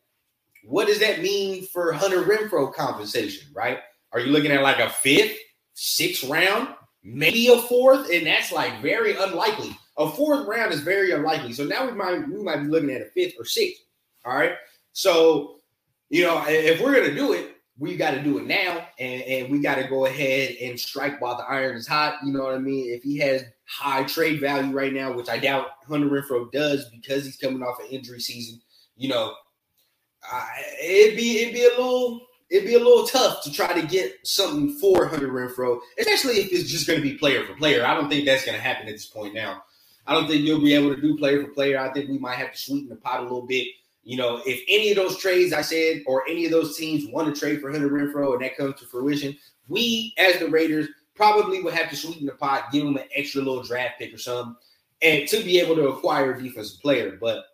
what 0.64 0.86
does 0.86 1.00
that 1.00 1.22
mean 1.22 1.66
for 1.66 1.92
Hunter 1.92 2.22
Renfrow 2.22 2.72
compensation, 2.72 3.48
right? 3.54 3.78
Are 4.12 4.20
you 4.20 4.30
looking 4.30 4.52
at 4.52 4.62
like 4.62 4.78
a 4.78 4.90
fifth? 4.90 5.36
sixth 5.74 6.24
round, 6.24 6.68
maybe 7.02 7.48
a 7.48 7.58
fourth, 7.62 8.10
and 8.10 8.26
that's 8.26 8.52
like 8.52 8.80
very 8.82 9.16
unlikely. 9.16 9.76
A 9.98 10.10
fourth 10.10 10.46
round 10.46 10.72
is 10.72 10.80
very 10.80 11.12
unlikely. 11.12 11.52
So 11.52 11.64
now 11.64 11.86
we 11.86 11.92
might 11.92 12.28
we 12.28 12.42
might 12.42 12.62
be 12.62 12.68
looking 12.68 12.90
at 12.90 13.02
a 13.02 13.06
fifth 13.06 13.34
or 13.38 13.44
sixth. 13.44 13.82
All 14.24 14.36
right. 14.36 14.54
So 14.92 15.56
you 16.10 16.24
know, 16.24 16.42
if 16.46 16.80
we're 16.80 16.94
gonna 16.94 17.14
do 17.14 17.32
it, 17.32 17.56
we 17.82 17.96
got 17.96 18.12
to 18.12 18.22
do 18.22 18.38
it 18.38 18.46
now, 18.46 18.86
and, 19.00 19.22
and 19.22 19.50
we 19.50 19.58
got 19.58 19.74
to 19.74 19.88
go 19.88 20.06
ahead 20.06 20.54
and 20.62 20.78
strike 20.78 21.20
while 21.20 21.36
the 21.36 21.42
iron 21.42 21.76
is 21.76 21.88
hot. 21.88 22.14
You 22.24 22.32
know 22.32 22.44
what 22.44 22.54
I 22.54 22.58
mean? 22.58 22.92
If 22.92 23.02
he 23.02 23.18
has 23.18 23.42
high 23.64 24.04
trade 24.04 24.40
value 24.40 24.72
right 24.72 24.92
now, 24.92 25.12
which 25.12 25.28
I 25.28 25.36
doubt 25.38 25.66
Hunter 25.88 26.06
Renfrow 26.06 26.52
does 26.52 26.88
because 26.90 27.24
he's 27.24 27.36
coming 27.36 27.60
off 27.60 27.80
an 27.80 27.86
injury 27.86 28.20
season, 28.20 28.60
you 28.96 29.08
know, 29.08 29.34
uh, 30.32 30.46
it'd 30.80 31.16
be 31.16 31.40
it'd 31.40 31.54
be 31.54 31.64
a 31.64 31.70
little 31.70 32.20
it'd 32.50 32.68
be 32.68 32.76
a 32.76 32.78
little 32.78 33.04
tough 33.04 33.42
to 33.42 33.52
try 33.52 33.72
to 33.72 33.84
get 33.84 34.14
something 34.22 34.78
for 34.78 35.08
Hunter 35.08 35.32
Renfrow, 35.32 35.80
especially 35.98 36.34
if 36.34 36.52
it's 36.52 36.70
just 36.70 36.86
going 36.86 37.00
to 37.00 37.02
be 37.02 37.18
player 37.18 37.44
for 37.44 37.54
player. 37.54 37.84
I 37.84 37.94
don't 37.94 38.08
think 38.08 38.26
that's 38.26 38.46
going 38.46 38.56
to 38.56 38.62
happen 38.62 38.86
at 38.86 38.92
this 38.92 39.06
point 39.06 39.34
now. 39.34 39.64
I 40.06 40.14
don't 40.14 40.28
think 40.28 40.42
you'll 40.42 40.60
be 40.60 40.74
able 40.74 40.94
to 40.94 41.00
do 41.00 41.18
player 41.18 41.42
for 41.42 41.50
player. 41.50 41.80
I 41.80 41.92
think 41.92 42.10
we 42.10 42.18
might 42.18 42.36
have 42.36 42.52
to 42.52 42.58
sweeten 42.58 42.90
the 42.90 42.96
pot 42.96 43.18
a 43.18 43.22
little 43.24 43.42
bit. 43.42 43.66
You 44.04 44.16
know, 44.16 44.42
if 44.44 44.62
any 44.68 44.90
of 44.90 44.96
those 44.96 45.18
trades 45.18 45.52
I 45.52 45.62
said 45.62 46.02
or 46.06 46.26
any 46.28 46.44
of 46.44 46.50
those 46.50 46.76
teams 46.76 47.06
want 47.12 47.32
to 47.32 47.38
trade 47.38 47.60
for 47.60 47.70
Hunter 47.70 47.88
Renfrow 47.88 48.34
and 48.34 48.42
that 48.42 48.56
comes 48.56 48.78
to 48.80 48.86
fruition, 48.86 49.36
we 49.68 50.12
as 50.18 50.38
the 50.38 50.48
Raiders 50.48 50.88
probably 51.14 51.62
would 51.62 51.74
have 51.74 51.90
to 51.90 51.96
sweeten 51.96 52.26
the 52.26 52.32
pot, 52.32 52.72
give 52.72 52.84
them 52.84 52.96
an 52.96 53.04
extra 53.14 53.42
little 53.42 53.62
draft 53.62 53.98
pick 53.98 54.12
or 54.12 54.18
something, 54.18 54.56
and 55.02 55.28
to 55.28 55.42
be 55.44 55.60
able 55.60 55.76
to 55.76 55.88
acquire 55.88 56.32
a 56.32 56.42
defensive 56.42 56.80
player. 56.80 57.16
But 57.20 57.44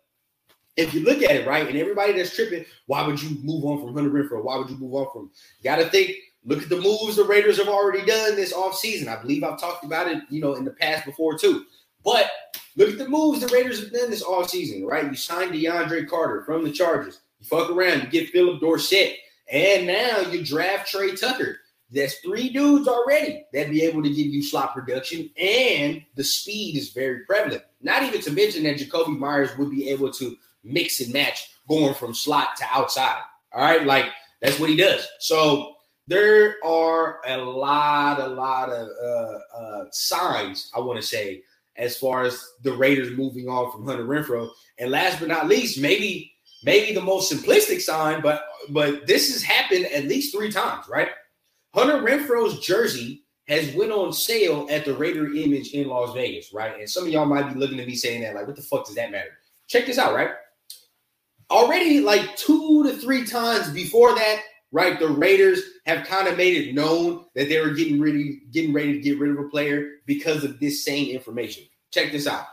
if 0.75 0.93
you 0.93 1.01
look 1.01 1.21
at 1.21 1.31
it 1.31 1.47
right, 1.47 1.67
and 1.67 1.77
everybody 1.77 2.13
that's 2.13 2.35
tripping, 2.35 2.65
why 2.87 3.05
would 3.05 3.21
you 3.21 3.37
move 3.43 3.65
on 3.65 3.79
from 3.79 3.93
Hunter 3.93 4.09
Renfrow? 4.09 4.43
Why 4.43 4.57
would 4.57 4.69
you 4.69 4.77
move 4.77 4.95
on 4.95 5.07
from? 5.11 5.31
You 5.59 5.63
got 5.63 5.77
to 5.77 5.89
think. 5.89 6.11
Look 6.45 6.63
at 6.63 6.69
the 6.69 6.79
moves 6.79 7.17
the 7.17 7.25
Raiders 7.25 7.57
have 7.57 7.67
already 7.67 8.05
done 8.05 8.37
this 8.37 8.53
offseason. 8.53 9.09
I 9.09 9.21
believe 9.21 9.43
I've 9.43 9.59
talked 9.59 9.83
about 9.83 10.07
it, 10.07 10.23
you 10.29 10.39
know, 10.39 10.55
in 10.55 10.63
the 10.63 10.71
past 10.71 11.05
before 11.05 11.37
too. 11.37 11.65
But 12.03 12.29
look 12.75 12.89
at 12.89 12.97
the 12.97 13.09
moves 13.09 13.41
the 13.41 13.47
Raiders 13.47 13.79
have 13.81 13.91
done 13.91 14.09
this 14.09 14.23
offseason, 14.23 14.85
right? 14.85 15.05
You 15.05 15.15
signed 15.15 15.51
DeAndre 15.51 16.07
Carter 16.07 16.43
from 16.43 16.63
the 16.63 16.71
Chargers. 16.71 17.19
You 17.39 17.45
fuck 17.45 17.69
around, 17.69 18.01
you 18.01 18.07
get 18.07 18.29
Phillip 18.29 18.59
Dorsett, 18.59 19.15
and 19.51 19.87
now 19.87 20.19
you 20.21 20.43
draft 20.43 20.89
Tre 20.89 21.15
Tucker. 21.15 21.59
That's 21.91 22.19
three 22.19 22.49
dudes 22.49 22.87
already 22.87 23.45
that 23.51 23.71
be 23.71 23.83
able 23.83 24.03
to 24.03 24.09
give 24.09 24.27
you 24.27 24.43
slot 24.43 24.75
production, 24.75 25.29
and 25.37 26.03
the 26.15 26.23
speed 26.23 26.77
is 26.77 26.91
very 26.91 27.21
prevalent. 27.25 27.63
Not 27.81 28.03
even 28.03 28.21
to 28.21 28.31
mention 28.31 28.63
that 28.63 28.77
Jakobi 28.77 29.17
Meyers 29.17 29.57
would 29.57 29.71
be 29.71 29.89
able 29.89 30.11
to 30.13 30.35
mix 30.63 30.99
and 30.99 31.11
match 31.11 31.49
going 31.67 31.95
from 31.95 32.13
slot 32.13 32.49
to 32.57 32.65
outside. 32.71 33.21
All 33.53 33.61
right, 33.61 33.85
like 33.85 34.05
that's 34.41 34.59
what 34.59 34.69
he 34.69 34.75
does. 34.75 35.07
So 35.19 35.75
there 36.07 36.57
are 36.63 37.21
a 37.25 37.37
lot, 37.37 38.19
a 38.19 38.27
lot 38.27 38.69
of 38.69 38.89
uh, 39.01 39.57
uh, 39.57 39.85
signs 39.91 40.71
I 40.75 40.79
want 40.79 41.01
to 41.01 41.05
say 41.05 41.43
as 41.79 41.97
far 41.97 42.23
as 42.23 42.43
the 42.63 42.73
Raiders 42.73 43.17
moving 43.17 43.47
on 43.47 43.71
from 43.71 43.85
Hunter 43.85 44.05
Renfrow. 44.05 44.49
And 44.77 44.91
last 44.91 45.19
but 45.19 45.27
not 45.27 45.47
least, 45.47 45.81
maybe 45.81 46.31
maybe 46.63 46.93
the 46.93 47.01
most 47.01 47.31
simplistic 47.31 47.81
sign, 47.81 48.21
but 48.21 48.43
but 48.69 49.07
this 49.07 49.31
has 49.33 49.41
happened 49.41 49.85
at 49.87 50.05
least 50.05 50.35
three 50.35 50.51
times, 50.51 50.87
right? 50.87 51.09
Hunter 51.73 52.01
Renfrow's 52.01 52.59
jersey 52.59 53.23
has 53.47 53.73
went 53.73 53.91
on 53.91 54.13
sale 54.13 54.67
at 54.69 54.85
the 54.85 54.93
Raider 54.93 55.33
Image 55.33 55.71
in 55.71 55.87
Las 55.87 56.13
Vegas, 56.13 56.53
right? 56.53 56.79
And 56.79 56.89
some 56.89 57.05
of 57.05 57.09
y'all 57.09 57.25
might 57.25 57.51
be 57.51 57.59
looking 57.59 57.79
at 57.79 57.87
me 57.87 57.95
saying 57.95 58.21
that, 58.21 58.35
like, 58.35 58.45
what 58.45 58.55
the 58.55 58.61
fuck 58.61 58.85
does 58.85 58.95
that 58.95 59.11
matter? 59.11 59.31
Check 59.67 59.87
this 59.87 59.97
out, 59.97 60.13
right? 60.13 60.31
already 61.51 61.99
like 61.99 62.35
two 62.35 62.83
to 62.83 62.95
three 62.97 63.25
times 63.25 63.69
before 63.69 64.13
that, 64.15 64.41
right? 64.71 64.99
The 64.99 65.07
Raiders 65.07 65.61
have 65.85 66.05
kind 66.05 66.27
of 66.27 66.37
made 66.37 66.55
it 66.55 66.73
known 66.73 67.25
that 67.35 67.49
they 67.49 67.59
were 67.59 67.71
getting 67.71 67.99
ready, 68.01 68.41
getting 68.51 68.73
ready 68.73 68.93
to 68.93 68.99
get 68.99 69.19
rid 69.19 69.31
of 69.31 69.39
a 69.39 69.49
player 69.49 69.97
because 70.05 70.43
of 70.43 70.59
this 70.59 70.83
same 70.83 71.09
information. 71.09 71.63
Check 71.91 72.11
this 72.11 72.27
out. 72.27 72.45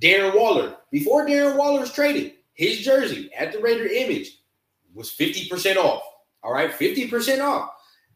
Darren 0.00 0.34
Waller, 0.34 0.76
before 0.90 1.26
Darren 1.26 1.56
Waller 1.56 1.80
was 1.80 1.92
traded, 1.92 2.32
his 2.54 2.80
jersey 2.80 3.30
at 3.36 3.52
the 3.52 3.60
Raider 3.60 3.86
image 3.86 4.38
was 4.94 5.10
50% 5.10 5.76
off. 5.76 6.02
All 6.42 6.52
right, 6.52 6.72
50% 6.72 7.42
off. 7.42 7.70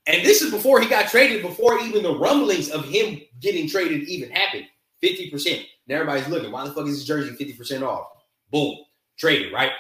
And 0.07 0.25
this 0.25 0.43
is 0.43 0.51
before 0.51 0.81
he 0.81 0.89
got 0.89 1.09
traded, 1.09 1.43
before 1.43 1.81
even 1.81 2.03
the 2.03 2.17
rumblings 2.17 2.71
of 2.71 2.85
him 2.85 3.21
getting 3.41 3.69
traded 3.69 4.09
even 4.09 4.31
happened. 4.31 4.67
50%. 5.03 5.65
Now 5.87 5.97
everybody's 5.97 6.29
looking, 6.29 6.51
why 6.51 6.65
the 6.65 6.73
fuck 6.73 6.87
is 6.87 6.97
his 6.97 7.05
jersey 7.05 7.31
50% 7.31 7.83
off? 7.83 8.07
Boom, 8.51 8.77
traded, 9.17 9.53
right? 9.53 9.73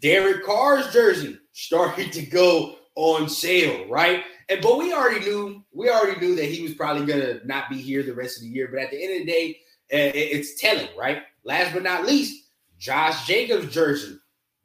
Derek 0.00 0.44
Carr's 0.44 0.92
jersey 0.92 1.38
started 1.52 2.12
to 2.12 2.22
go 2.22 2.76
on 3.00 3.30
sale, 3.30 3.86
right? 3.88 4.24
And 4.50 4.60
but 4.60 4.78
we 4.78 4.92
already 4.92 5.20
knew 5.20 5.64
we 5.72 5.88
already 5.88 6.20
knew 6.20 6.36
that 6.36 6.44
he 6.44 6.62
was 6.62 6.74
probably 6.74 7.06
gonna 7.06 7.40
not 7.44 7.70
be 7.70 7.80
here 7.80 8.02
the 8.02 8.12
rest 8.12 8.36
of 8.36 8.42
the 8.42 8.48
year. 8.48 8.68
But 8.70 8.80
at 8.80 8.90
the 8.90 9.02
end 9.02 9.20
of 9.20 9.26
the 9.26 9.32
day, 9.32 9.60
uh, 9.92 10.12
it's 10.14 10.60
telling, 10.60 10.88
right? 10.98 11.22
Last 11.44 11.72
but 11.72 11.82
not 11.82 12.04
least, 12.04 12.50
Josh 12.78 13.26
Jacobs' 13.26 13.72
jersey 13.72 14.18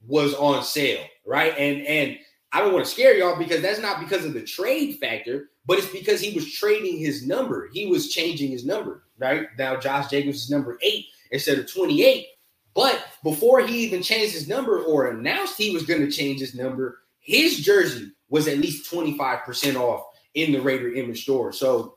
was 0.05 0.33
on 0.33 0.63
sale, 0.63 1.05
right? 1.25 1.53
And 1.57 1.81
and 1.87 2.17
I 2.51 2.59
don't 2.59 2.73
want 2.73 2.85
to 2.85 2.91
scare 2.91 3.15
y'all 3.15 3.37
because 3.37 3.61
that's 3.61 3.79
not 3.79 4.01
because 4.01 4.25
of 4.25 4.33
the 4.33 4.43
trade 4.43 4.97
factor, 4.99 5.49
but 5.65 5.77
it's 5.77 5.87
because 5.87 6.19
he 6.19 6.33
was 6.33 6.51
trading 6.51 6.97
his 6.97 7.25
number. 7.25 7.69
He 7.71 7.85
was 7.85 8.09
changing 8.09 8.51
his 8.51 8.65
number, 8.65 9.03
right? 9.17 9.47
Now 9.57 9.77
Josh 9.77 10.09
Jacobs 10.09 10.43
is 10.43 10.49
number 10.49 10.77
eight 10.81 11.05
instead 11.31 11.57
of 11.57 11.71
28. 11.71 12.27
But 12.73 13.01
before 13.23 13.61
he 13.61 13.85
even 13.85 14.03
changed 14.03 14.33
his 14.33 14.49
number 14.49 14.83
or 14.83 15.07
announced 15.07 15.57
he 15.57 15.71
was 15.71 15.85
going 15.85 16.01
to 16.01 16.11
change 16.11 16.41
his 16.41 16.53
number, 16.53 16.99
his 17.19 17.59
jersey 17.59 18.11
was 18.29 18.47
at 18.47 18.57
least 18.57 18.91
25% 18.91 19.75
off 19.75 20.05
in 20.33 20.51
the 20.51 20.59
Raider 20.59 20.93
image 20.93 21.23
store. 21.23 21.51
So, 21.51 21.95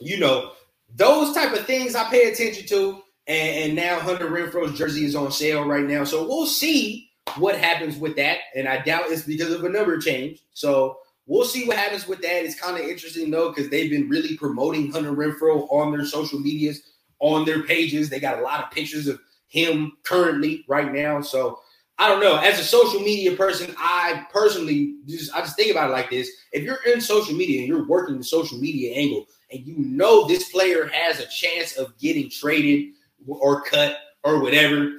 you 0.00 0.18
know, 0.18 0.52
those 0.94 1.34
type 1.34 1.52
of 1.52 1.66
things 1.66 1.94
I 1.94 2.08
pay 2.10 2.30
attention 2.30 2.66
to. 2.68 3.02
And, 3.26 3.56
and 3.56 3.76
now 3.76 4.00
Hunter 4.00 4.28
Renfrow's 4.28 4.76
jersey 4.76 5.04
is 5.04 5.14
on 5.14 5.30
sale 5.32 5.64
right 5.64 5.84
now. 5.84 6.04
So 6.04 6.26
we'll 6.26 6.46
see 6.46 7.10
what 7.36 7.56
happens 7.56 7.96
with 7.96 8.16
that. 8.16 8.38
And 8.54 8.68
I 8.68 8.82
doubt 8.82 9.04
it's 9.06 9.22
because 9.22 9.52
of 9.52 9.64
a 9.64 9.68
number 9.68 9.98
change. 9.98 10.40
So 10.54 10.98
we'll 11.26 11.44
see 11.44 11.66
what 11.66 11.76
happens 11.76 12.06
with 12.06 12.20
that. 12.22 12.44
It's 12.44 12.60
kind 12.60 12.76
of 12.76 12.88
interesting 12.88 13.30
though, 13.30 13.50
because 13.50 13.70
they've 13.70 13.90
been 13.90 14.08
really 14.08 14.36
promoting 14.36 14.90
Hunter 14.90 15.12
Renfrow 15.12 15.70
on 15.72 15.92
their 15.92 16.04
social 16.04 16.40
medias, 16.40 16.82
on 17.20 17.44
their 17.44 17.62
pages. 17.62 18.10
They 18.10 18.20
got 18.20 18.38
a 18.38 18.42
lot 18.42 18.64
of 18.64 18.70
pictures 18.70 19.06
of 19.06 19.20
him 19.48 19.92
currently 20.02 20.64
right 20.68 20.92
now. 20.92 21.20
So 21.20 21.60
I 22.02 22.08
don't 22.08 22.18
know. 22.18 22.36
As 22.36 22.58
a 22.58 22.64
social 22.64 22.98
media 22.98 23.36
person, 23.36 23.72
I 23.78 24.26
personally 24.32 24.96
just 25.06 25.32
I 25.32 25.40
just 25.42 25.54
think 25.54 25.70
about 25.70 25.90
it 25.90 25.92
like 25.92 26.10
this. 26.10 26.28
If 26.52 26.64
you're 26.64 26.82
in 26.84 27.00
social 27.00 27.32
media 27.32 27.60
and 27.60 27.68
you're 27.68 27.86
working 27.86 28.18
the 28.18 28.24
social 28.24 28.58
media 28.58 28.92
angle 28.92 29.26
and 29.52 29.64
you 29.64 29.76
know 29.78 30.26
this 30.26 30.48
player 30.48 30.88
has 30.88 31.20
a 31.20 31.28
chance 31.28 31.76
of 31.76 31.96
getting 31.98 32.28
traded 32.28 32.86
or 33.28 33.62
cut 33.62 33.98
or 34.24 34.42
whatever, 34.42 34.90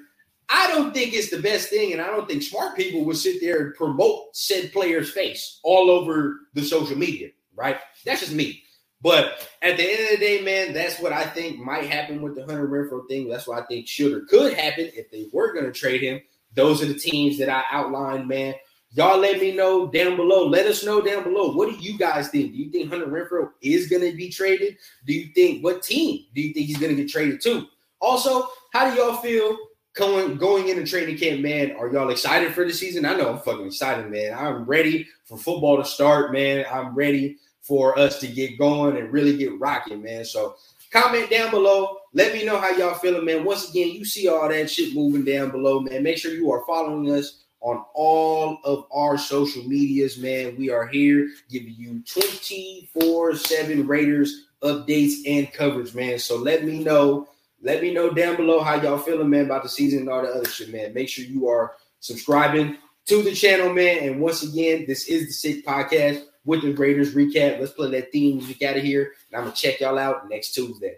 I 0.47 0.69
don't 0.69 0.93
think 0.93 1.13
it's 1.13 1.29
the 1.29 1.41
best 1.41 1.67
thing, 1.67 1.91
and 1.91 2.01
I 2.01 2.07
don't 2.07 2.25
think 2.25 2.41
smart 2.41 2.77
people 2.77 3.03
will 3.03 3.15
sit 3.15 3.41
there 3.41 3.65
and 3.65 3.75
promote 3.75 4.33
said 4.33 4.71
player's 4.71 5.11
face 5.11 5.59
all 5.61 5.89
over 5.91 6.37
the 6.53 6.63
social 6.63 6.97
media, 6.97 7.31
right? 7.53 7.79
That's 8.05 8.21
just 8.21 8.31
me. 8.31 8.63
But 9.01 9.49
at 9.61 9.75
the 9.75 9.83
end 9.83 10.03
of 10.03 10.09
the 10.11 10.25
day, 10.25 10.41
man, 10.41 10.73
that's 10.73 11.01
what 11.01 11.11
I 11.11 11.25
think 11.25 11.59
might 11.59 11.87
happen 11.87 12.21
with 12.21 12.35
the 12.35 12.45
Hunter 12.45 12.65
Renfrow 12.65 13.05
thing. 13.09 13.27
That's 13.27 13.45
what 13.45 13.61
I 13.61 13.65
think 13.65 13.89
should 13.89 14.13
or 14.13 14.21
could 14.21 14.53
happen 14.53 14.89
if 14.95 15.11
they 15.11 15.27
were 15.33 15.51
going 15.51 15.65
to 15.65 15.73
trade 15.73 16.01
him. 16.01 16.21
Those 16.55 16.81
are 16.81 16.85
the 16.85 16.93
teams 16.93 17.37
that 17.39 17.49
I 17.49 17.63
outlined, 17.71 18.27
man. 18.27 18.55
Y'all 18.95 19.17
let 19.17 19.41
me 19.41 19.55
know 19.55 19.87
down 19.87 20.15
below. 20.15 20.47
Let 20.47 20.67
us 20.67 20.85
know 20.85 21.01
down 21.01 21.23
below. 21.23 21.51
What 21.53 21.69
do 21.69 21.75
you 21.75 21.97
guys 21.97 22.29
think? 22.29 22.51
Do 22.51 22.57
you 22.57 22.69
think 22.69 22.91
Hunter 22.91 23.07
Renfrow 23.07 23.49
is 23.61 23.87
going 23.87 24.03
to 24.03 24.15
be 24.15 24.29
traded? 24.29 24.77
Do 25.07 25.13
you 25.13 25.33
think 25.33 25.63
what 25.63 25.81
team 25.81 26.25
do 26.35 26.41
you 26.41 26.53
think 26.53 26.67
he's 26.67 26.77
going 26.77 26.95
to 26.95 27.01
get 27.01 27.11
traded 27.11 27.41
to? 27.41 27.65
Also, 27.99 28.49
how 28.71 28.89
do 28.89 28.95
y'all 28.95 29.15
feel 29.15 29.57
going 29.95 30.37
going 30.37 30.69
into 30.69 30.85
training 30.85 31.17
camp, 31.17 31.41
man? 31.41 31.71
Are 31.71 31.91
y'all 31.91 32.11
excited 32.11 32.53
for 32.53 32.65
the 32.65 32.73
season? 32.73 33.05
I 33.05 33.15
know 33.15 33.31
I'm 33.31 33.39
fucking 33.39 33.65
excited, 33.65 34.11
man. 34.11 34.37
I'm 34.37 34.63
ready 34.65 35.07
for 35.25 35.39
football 35.39 35.77
to 35.77 35.85
start, 35.85 36.31
man. 36.31 36.65
I'm 36.71 36.93
ready 36.93 37.37
for 37.61 37.97
us 37.97 38.19
to 38.19 38.27
get 38.27 38.59
going 38.59 38.97
and 38.97 39.11
really 39.11 39.37
get 39.37 39.59
rocking, 39.59 40.03
man. 40.03 40.25
So 40.25 40.55
comment 40.93 41.29
down 41.29 41.49
below. 41.49 41.97
Let 42.13 42.33
me 42.33 42.45
know 42.45 42.59
how 42.59 42.69
y'all 42.69 42.93
feeling, 42.93 43.25
man. 43.25 43.43
Once 43.43 43.69
again, 43.69 43.89
you 43.89 44.05
see 44.05 44.27
all 44.27 44.47
that 44.47 44.69
shit 44.69 44.93
moving 44.93 45.25
down 45.25 45.49
below, 45.49 45.79
man. 45.81 46.03
Make 46.03 46.19
sure 46.19 46.33
you 46.33 46.51
are 46.51 46.63
following 46.65 47.11
us 47.11 47.43
on 47.61 47.83
all 47.95 48.59
of 48.63 48.85
our 48.93 49.17
social 49.17 49.63
medias, 49.63 50.17
man. 50.19 50.55
We 50.55 50.69
are 50.69 50.85
here 50.85 51.29
giving 51.49 51.73
you 51.75 52.03
24 52.05 53.35
7 53.35 53.87
Raiders 53.87 54.45
updates 54.61 55.13
and 55.25 55.51
coverage, 55.51 55.95
man. 55.95 56.19
So 56.19 56.37
let 56.37 56.63
me 56.63 56.83
know. 56.83 57.27
Let 57.61 57.81
me 57.81 57.93
know 57.93 58.11
down 58.11 58.35
below 58.35 58.61
how 58.61 58.75
y'all 58.75 58.97
feeling, 58.97 59.29
man, 59.29 59.45
about 59.45 59.63
the 59.63 59.69
season 59.69 59.99
and 59.99 60.09
all 60.09 60.21
the 60.21 60.27
other 60.27 60.49
shit, 60.49 60.71
man. 60.71 60.93
Make 60.93 61.09
sure 61.09 61.25
you 61.25 61.47
are 61.47 61.75
subscribing 62.01 62.77
to 63.05 63.23
the 63.23 63.33
channel, 63.33 63.73
man. 63.73 63.99
And 64.03 64.21
once 64.21 64.43
again, 64.43 64.85
this 64.85 65.07
is 65.07 65.27
the 65.27 65.33
Sick 65.33 65.65
Podcast 65.65 66.25
with 66.45 66.61
the 66.61 66.73
Raiders 66.73 67.15
recap. 67.15 67.59
Let's 67.59 67.71
play 67.71 67.91
that 67.91 68.11
theme 68.11 68.37
music 68.37 68.61
out 68.63 68.77
of 68.77 68.83
here. 68.83 69.13
And 69.29 69.37
I'm 69.37 69.43
going 69.43 69.55
to 69.55 69.61
check 69.61 69.79
y'all 69.79 69.97
out 69.97 70.29
next 70.29 70.51
Tuesday. 70.51 70.97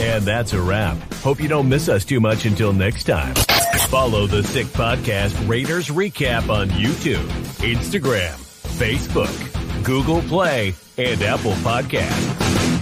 And 0.00 0.24
that's 0.24 0.52
a 0.54 0.60
wrap. 0.60 0.96
Hope 1.14 1.40
you 1.40 1.48
don't 1.48 1.68
miss 1.68 1.88
us 1.88 2.04
too 2.04 2.20
much 2.20 2.46
until 2.46 2.72
next 2.72 3.04
time. 3.04 3.34
Follow 3.88 4.26
the 4.26 4.42
Sick 4.42 4.66
Podcast 4.68 5.48
Raiders 5.48 5.88
Recap 5.88 6.48
on 6.48 6.68
YouTube, 6.70 7.26
Instagram, 7.58 8.32
Facebook, 8.78 9.84
Google 9.84 10.22
Play, 10.22 10.74
and 10.96 11.20
Apple 11.22 11.52
Podcast. 11.52 12.79